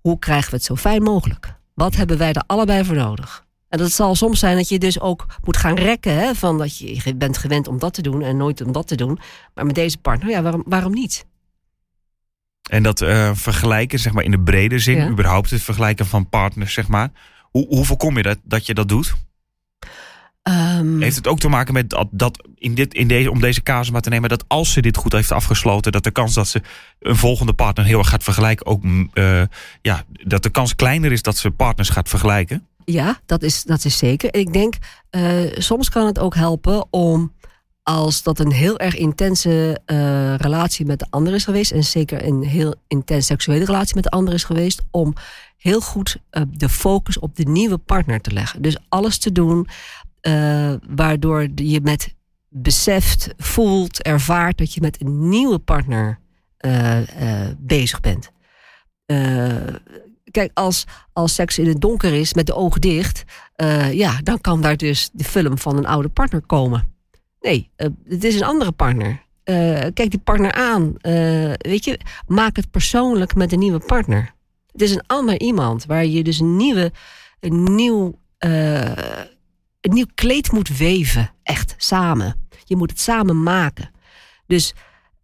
hoe 0.00 0.18
krijgen 0.18 0.50
we 0.50 0.56
het 0.56 0.64
zo 0.64 0.76
fijn 0.76 1.02
mogelijk. 1.02 1.54
Wat 1.74 1.96
hebben 1.96 2.18
wij 2.18 2.32
er 2.32 2.44
allebei 2.46 2.84
voor 2.84 2.96
nodig? 2.96 3.45
En 3.76 3.82
dat 3.82 3.92
zal 3.92 4.14
soms 4.14 4.38
zijn 4.38 4.56
dat 4.56 4.68
je 4.68 4.78
dus 4.78 5.00
ook 5.00 5.26
moet 5.44 5.56
gaan 5.56 5.74
rekken. 5.74 6.14
Hè, 6.14 6.34
van 6.34 6.58
dat 6.58 6.78
je 6.78 7.00
je 7.04 7.14
bent 7.14 7.38
gewend 7.38 7.68
om 7.68 7.78
dat 7.78 7.94
te 7.94 8.02
doen 8.02 8.22
en 8.22 8.36
nooit 8.36 8.60
om 8.60 8.72
dat 8.72 8.88
te 8.88 8.94
doen. 8.94 9.18
Maar 9.54 9.66
met 9.66 9.74
deze 9.74 9.98
partner, 9.98 10.30
ja, 10.30 10.42
waarom, 10.42 10.62
waarom 10.66 10.92
niet? 10.92 11.26
En 12.70 12.82
dat 12.82 13.00
eh, 13.00 13.30
vergelijken, 13.34 13.98
zeg 13.98 14.12
maar 14.12 14.24
in 14.24 14.30
de 14.30 14.40
brede 14.40 14.78
zin, 14.78 14.96
Ja. 14.96 15.08
überhaupt 15.08 15.50
het 15.50 15.62
vergelijken 15.62 16.06
van 16.06 16.28
partners, 16.28 16.72
zeg 16.72 16.88
maar. 16.88 17.10
Hoe, 17.50 17.66
hoe 17.66 17.84
voorkom 17.84 18.16
je 18.16 18.22
dat, 18.22 18.38
dat 18.42 18.66
je 18.66 18.74
dat 18.74 18.88
doet? 18.88 19.14
Ehm, 20.42 21.00
Heeft 21.00 21.16
het 21.16 21.26
ook 21.26 21.38
te 21.38 21.48
maken 21.48 21.74
met 21.74 21.90
dat, 21.90 22.08
dat 22.10 22.48
in 22.54 22.74
dit, 22.74 22.94
in 22.94 23.08
deze, 23.08 23.30
om 23.30 23.40
deze 23.40 23.62
casus 23.62 23.90
maar 23.90 24.00
te 24.00 24.08
nemen, 24.08 24.28
dat 24.28 24.44
als 24.46 24.72
ze 24.72 24.80
dit 24.80 24.96
goed 24.96 25.12
heeft 25.12 25.32
afgesloten, 25.32 25.92
dat 25.92 26.04
de 26.04 26.10
kans 26.10 26.34
dat 26.34 26.48
ze 26.48 26.62
een 27.00 27.16
volgende 27.16 27.52
partner 27.52 27.86
heel 27.86 27.98
erg 27.98 28.08
gaat 28.08 28.24
vergelijken, 28.24 28.66
ook 28.66 28.82
mm, 28.82 29.10
eh, 29.12 29.42
ja, 29.82 30.04
dat 30.12 30.42
de 30.42 30.50
kans 30.50 30.74
kleiner 30.74 31.12
is 31.12 31.22
dat 31.22 31.36
ze 31.36 31.50
partners 31.50 31.88
gaat 31.88 32.08
vergelijken? 32.08 32.66
Ja, 32.86 33.20
dat 33.26 33.42
is, 33.42 33.62
dat 33.62 33.84
is 33.84 33.98
zeker. 33.98 34.34
Ik 34.34 34.52
denk, 34.52 34.74
eh, 35.10 35.40
soms 35.54 35.88
kan 35.88 36.06
het 36.06 36.18
ook 36.18 36.34
helpen 36.34 36.86
om, 36.90 37.32
als 37.82 38.22
dat 38.22 38.38
een 38.38 38.52
heel 38.52 38.78
erg 38.78 38.96
intense 38.96 39.80
eh, 39.84 40.34
relatie 40.34 40.86
met 40.86 40.98
de 40.98 41.06
ander 41.10 41.34
is 41.34 41.44
geweest, 41.44 41.72
en 41.72 41.84
zeker 41.84 42.24
een 42.24 42.42
heel 42.42 42.74
intens 42.88 43.26
seksuele 43.26 43.64
relatie 43.64 43.94
met 43.94 44.04
de 44.04 44.10
ander 44.10 44.34
is 44.34 44.44
geweest, 44.44 44.82
om 44.90 45.14
heel 45.56 45.80
goed 45.80 46.16
eh, 46.30 46.42
de 46.50 46.68
focus 46.68 47.18
op 47.18 47.36
de 47.36 47.42
nieuwe 47.42 47.78
partner 47.78 48.20
te 48.20 48.32
leggen. 48.32 48.62
Dus 48.62 48.76
alles 48.88 49.18
te 49.18 49.32
doen 49.32 49.68
waardoor 50.88 51.48
je 51.54 51.80
met 51.80 52.14
beseft, 52.48 53.34
voelt, 53.36 54.02
ervaart 54.02 54.58
dat 54.58 54.74
je 54.74 54.80
met 54.80 55.00
een 55.00 55.28
nieuwe 55.28 55.58
partner 55.58 56.18
bezig 57.58 58.00
bent. 58.00 58.30
Kijk, 60.36 60.50
als, 60.54 60.84
als 61.12 61.34
seks 61.34 61.58
in 61.58 61.66
het 61.66 61.80
donker 61.80 62.12
is 62.12 62.34
met 62.34 62.46
de 62.46 62.54
ogen 62.54 62.80
dicht, 62.80 63.24
eh, 63.54 63.92
ja, 63.92 64.20
dan 64.22 64.40
kan 64.40 64.60
daar 64.60 64.76
dus 64.76 65.10
de 65.12 65.24
film 65.24 65.58
van 65.58 65.76
een 65.76 65.86
oude 65.86 66.08
partner 66.08 66.40
komen. 66.40 66.94
Nee, 67.40 67.70
eh, 67.76 67.88
het 68.08 68.24
is 68.24 68.34
een 68.34 68.44
andere 68.44 68.72
partner. 68.72 69.22
Eh, 69.42 69.56
kijk 69.94 70.10
die 70.10 70.18
partner 70.24 70.52
aan. 70.52 70.94
Weet 71.58 71.84
je, 71.84 71.98
maak 72.26 72.56
het 72.56 72.70
persoonlijk 72.70 73.34
met 73.34 73.52
een 73.52 73.58
nieuwe 73.58 73.78
partner. 73.78 74.34
Het 74.72 74.80
is 74.80 74.90
een 74.90 75.06
ander 75.06 75.40
iemand 75.40 75.86
waar 75.86 76.06
je 76.06 76.22
dus 76.22 76.38
een 76.38 76.56
nieuwe, 76.56 76.92
een 77.40 77.74
nieuw, 77.74 78.18
een 78.38 79.38
nieuw 79.80 80.06
kleed 80.14 80.52
moet 80.52 80.76
weven. 80.76 81.30
Echt 81.42 81.74
samen. 81.76 82.48
Je 82.64 82.76
moet 82.76 82.90
het 82.90 83.00
samen 83.00 83.42
maken. 83.42 83.90
Dus 84.46 84.74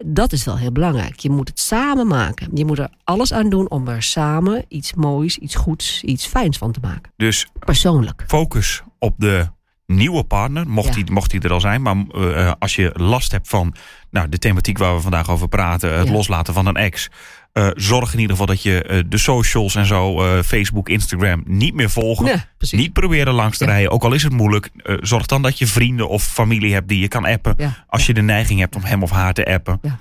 dat 0.07 0.33
is 0.33 0.45
wel 0.45 0.59
heel 0.59 0.73
belangrijk. 0.73 1.19
Je 1.21 1.31
moet 1.31 1.49
het 1.49 1.59
samen 1.61 2.07
maken. 2.07 2.49
Je 2.55 2.65
moet 2.65 2.79
er 2.79 2.91
alles 3.05 3.33
aan 3.33 3.49
doen 3.49 3.71
om 3.71 3.88
er 3.88 4.03
samen 4.03 4.65
iets 4.69 4.95
moois, 4.95 5.38
iets 5.38 5.55
goeds, 5.55 6.03
iets 6.03 6.27
fijns 6.27 6.59
van 6.59 6.73
te 6.73 6.81
maken. 6.83 7.12
Dus 7.17 7.47
Persoonlijk. 7.59 8.25
focus 8.27 8.83
op 8.99 9.15
de 9.19 9.47
nieuwe 9.87 10.25
partner, 10.25 10.68
mocht, 10.68 10.88
Ja. 10.88 10.95
die, 10.95 11.12
mocht 11.12 11.31
die 11.31 11.40
er 11.40 11.53
al 11.53 11.61
zijn. 11.61 11.83
Maar 11.83 11.97
eh, 12.14 12.53
als 12.59 12.75
je 12.77 12.90
last 12.95 13.33
hebt 13.33 13.49
van 13.49 13.75
nou, 14.11 14.29
de 14.29 14.38
thematiek 14.38 14.79
waar 14.79 14.95
we 14.95 15.01
vandaag 15.01 15.31
over 15.31 15.49
praten, 15.49 15.99
het 15.99 16.07
Ja. 16.07 16.12
loslaten 16.12 16.55
van 16.55 16.66
een 16.66 16.77
ex. 16.77 17.09
eh, 17.53 17.68
zorg 17.75 18.12
in 18.12 18.18
ieder 18.21 18.31
geval 18.37 18.47
dat 18.55 18.62
je 18.62 18.83
eh, 18.83 19.03
de 19.07 19.18
socials 19.18 19.75
en 19.75 19.87
zo, 19.87 20.23
eh, 20.23 20.42
Facebook, 20.42 20.88
Instagram, 20.88 21.42
niet 21.47 21.75
meer 21.75 21.90
volgen. 21.90 22.27
Ja. 22.27 22.45
Niet 22.71 22.92
proberen 22.92 23.33
langs 23.35 23.59
te 23.59 23.64
rijden, 23.64 23.90
ook 23.90 24.03
al 24.05 24.12
is 24.12 24.23
het 24.23 24.33
moeilijk. 24.33 24.71
eh, 24.77 24.97
zorg 25.01 25.27
dan 25.27 25.42
dat 25.42 25.59
je 25.59 25.66
vrienden 25.66 26.09
of 26.09 26.23
familie 26.23 26.73
hebt 26.73 26.88
die 26.88 27.01
je 27.01 27.09
kan 27.09 27.25
appen. 27.25 27.57
Als 27.87 28.07
je 28.07 28.14
de 28.14 28.23
neiging 28.23 28.61
hebt 28.61 28.77
om 28.77 28.83
hem 28.85 29.03
of 29.03 29.11
haar 29.11 29.33
te 29.33 29.45
appen. 29.47 29.81
Ja. 29.83 29.99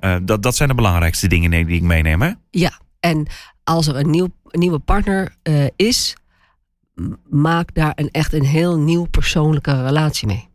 Eh, 0.00 0.14
eh, 0.14 0.20
dat, 0.24 0.42
dat 0.42 0.56
zijn 0.56 0.68
de 0.68 0.74
belangrijkste 0.74 1.28
dingen 1.28 1.50
die 1.50 1.76
ik 1.76 1.82
meeneem. 1.82 2.22
Hè? 2.22 2.30
Ja, 2.50 2.70
en 3.00 3.26
als 3.64 3.86
er 3.86 3.96
een, 3.96 4.10
nieuw, 4.10 4.28
nieuwe 4.50 4.78
partner 4.78 5.34
eh, 5.42 5.64
is, 5.76 6.16
maak 7.30 7.74
daar 7.74 7.92
een 7.94 8.10
echt 8.10 8.32
een 8.32 8.44
heel 8.44 8.78
nieuw 8.78 9.04
persoonlijke 9.04 9.82
relatie 9.82 10.26
mee. 10.26 10.48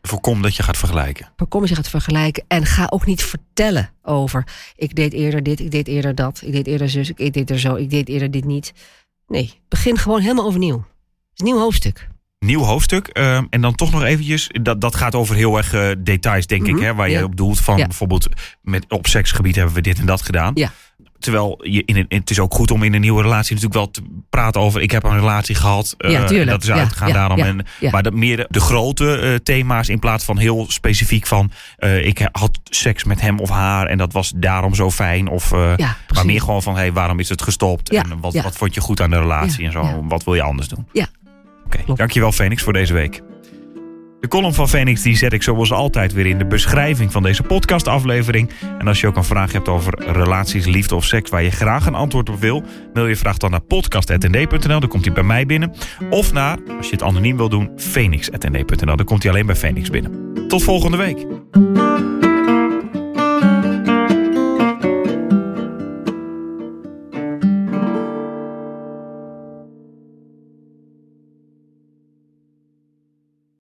Voorkom 0.00 0.42
dat 0.42 0.56
je 0.56 0.62
gaat 0.62 0.76
vergelijken. 0.76 1.32
Voorkom 1.36 1.60
dat 1.60 1.68
je 1.68 1.74
gaat 1.74 1.88
vergelijken 1.88 2.44
en 2.48 2.66
ga 2.66 2.86
ook 2.90 3.06
niet 3.06 3.22
vertellen 3.22 3.90
over 4.02 4.44
ik 4.76 4.94
deed 4.94 5.12
eerder 5.12 5.42
dit, 5.42 5.60
ik 5.60 5.70
deed 5.70 5.88
eerder 5.88 6.14
dat, 6.14 6.42
ik 6.44 6.52
deed 6.52 6.66
eerder 6.66 6.88
zus, 6.88 7.10
ik 7.14 7.32
deed 7.32 7.50
er 7.50 7.58
zo, 7.58 7.74
ik 7.74 7.90
deed 7.90 8.08
eerder 8.08 8.30
dit 8.30 8.44
niet. 8.44 8.72
Nee, 9.26 9.60
begin 9.68 9.98
gewoon 9.98 10.20
helemaal 10.20 10.44
overnieuw. 10.46 10.84
Het 11.34 11.42
nieuw 11.46 11.58
hoofdstuk. 11.58 12.08
Nieuw 12.38 12.62
hoofdstuk. 12.62 13.06
ehm, 13.08 13.44
en 13.50 13.60
dan 13.60 13.74
toch 13.74 13.90
nog 13.90 14.02
eventjes. 14.02 14.48
Dat, 14.62 14.80
dat 14.80 14.96
gaat 14.96 15.14
over 15.14 15.34
heel 15.36 15.56
erg 15.56 15.72
eh, 15.72 15.90
details, 15.98 16.46
denk 16.46 16.66
ik. 16.66 16.74
Mhm, 16.74 16.82
Hè, 16.82 16.94
waar 16.94 17.10
ja. 17.10 17.18
je 17.18 17.24
op 17.24 17.36
doelt. 17.36 17.60
Van 17.60 17.76
Ja. 17.78 17.84
bijvoorbeeld 17.86 18.28
met, 18.62 18.84
op 18.88 19.06
seksgebied 19.06 19.54
hebben 19.56 19.74
we 19.74 19.80
dit 19.80 19.98
en 19.98 20.06
dat 20.06 20.22
gedaan. 20.22 20.52
Ja. 20.54 20.72
Terwijl 21.18 21.58
je 21.62 21.82
in 21.84 21.96
een, 21.96 22.06
het 22.08 22.30
is 22.30 22.40
ook 22.40 22.54
goed 22.54 22.70
om 22.70 22.82
in 22.82 22.94
een 22.94 23.00
nieuwe 23.00 23.22
relatie 23.22 23.54
natuurlijk 23.54 23.80
wel 23.84 23.90
te 23.90 24.02
praten 24.30 24.60
over. 24.60 24.80
Ik 24.80 24.90
heb 24.90 25.04
een 25.04 25.18
relatie 25.18 25.54
gehad. 25.54 25.94
eh, 25.98 26.10
Ja, 26.10 26.24
tuurlijk. 26.24 26.50
Dat 26.50 26.62
is 26.62 26.70
uitgegaan 26.70 27.08
ja, 27.08 27.14
daarom. 27.14 27.38
en. 27.38 27.66
Maar 27.90 28.02
dat 28.02 28.14
meer 28.14 28.46
de 28.48 28.60
grote 28.60 29.16
eh, 29.18 29.34
thema's 29.34 29.88
in 29.88 29.98
plaats 29.98 30.24
van 30.24 30.38
heel 30.38 30.64
specifiek 30.70 31.26
van. 31.26 31.50
eh, 31.76 32.06
ik 32.06 32.28
had 32.32 32.58
seks 32.64 33.04
met 33.04 33.20
hem 33.20 33.38
of 33.38 33.48
haar 33.50 33.86
en 33.86 33.98
dat 33.98 34.12
was 34.12 34.32
daarom 34.36 34.74
zo 34.74 34.90
fijn. 34.90 35.28
Of, 35.28 35.50
maar 35.50 36.26
meer 36.26 36.40
gewoon 36.40 36.62
van 36.62 36.76
hey, 36.76 36.92
waarom 36.92 37.18
is 37.20 37.28
het 37.28 37.42
gestopt? 37.42 37.90
En 37.90 38.20
wat, 38.20 38.34
wat 38.34 38.56
vond 38.56 38.74
je 38.74 38.80
goed 38.80 39.00
aan 39.00 39.10
de 39.10 39.18
relatie 39.18 39.64
en 39.66 39.72
zo? 39.72 40.04
Wat 40.08 40.24
wil 40.24 40.34
je 40.34 40.42
anders 40.42 40.68
doen? 40.68 40.86
Ja. 40.92 41.06
Oké, 41.66 41.82
Klopt. 41.82 41.98
dankjewel 41.98 42.32
Phoenix 42.32 42.62
voor 42.62 42.72
deze 42.72 42.92
week. 42.92 43.22
De 44.20 44.28
column 44.28 44.54
van 44.54 44.68
Phoenix 44.68 45.02
die 45.02 45.16
zet 45.16 45.32
ik 45.32 45.42
zoals 45.42 45.72
altijd 45.72 46.12
weer 46.12 46.26
in 46.26 46.38
de 46.38 46.46
beschrijving 46.46 47.12
van 47.12 47.22
deze 47.22 47.42
podcastaflevering. 47.42 48.50
En 48.78 48.86
als 48.86 49.00
je 49.00 49.06
ook 49.06 49.16
een 49.16 49.24
vraag 49.24 49.52
hebt 49.52 49.68
over 49.68 50.12
relaties, 50.12 50.66
liefde 50.66 50.94
of 50.94 51.04
seks 51.04 51.30
waar 51.30 51.42
je 51.42 51.50
graag 51.50 51.86
een 51.86 51.94
antwoord 51.94 52.28
op 52.28 52.40
wil, 52.40 52.62
mail 52.92 53.06
je 53.06 53.16
vraag 53.16 53.36
dan 53.36 53.50
naar 53.50 53.60
podcast.nd.nl, 53.60 54.80
dan 54.80 54.88
komt 54.88 55.04
hij 55.04 55.14
bij 55.14 55.22
mij 55.22 55.46
binnen. 55.46 55.72
Of 56.10 56.32
naar, 56.32 56.58
als 56.76 56.86
je 56.86 56.92
het 56.92 57.02
anoniem 57.02 57.36
wil 57.36 57.48
doen, 57.48 57.70
phoenix.nd.nl, 57.76 58.96
dan 58.96 59.06
komt 59.06 59.22
hij 59.22 59.32
alleen 59.32 59.46
bij 59.46 59.56
Phoenix 59.56 59.90
binnen. 59.90 60.34
Tot 60.48 60.62
volgende 60.62 60.96
week. 60.96 61.26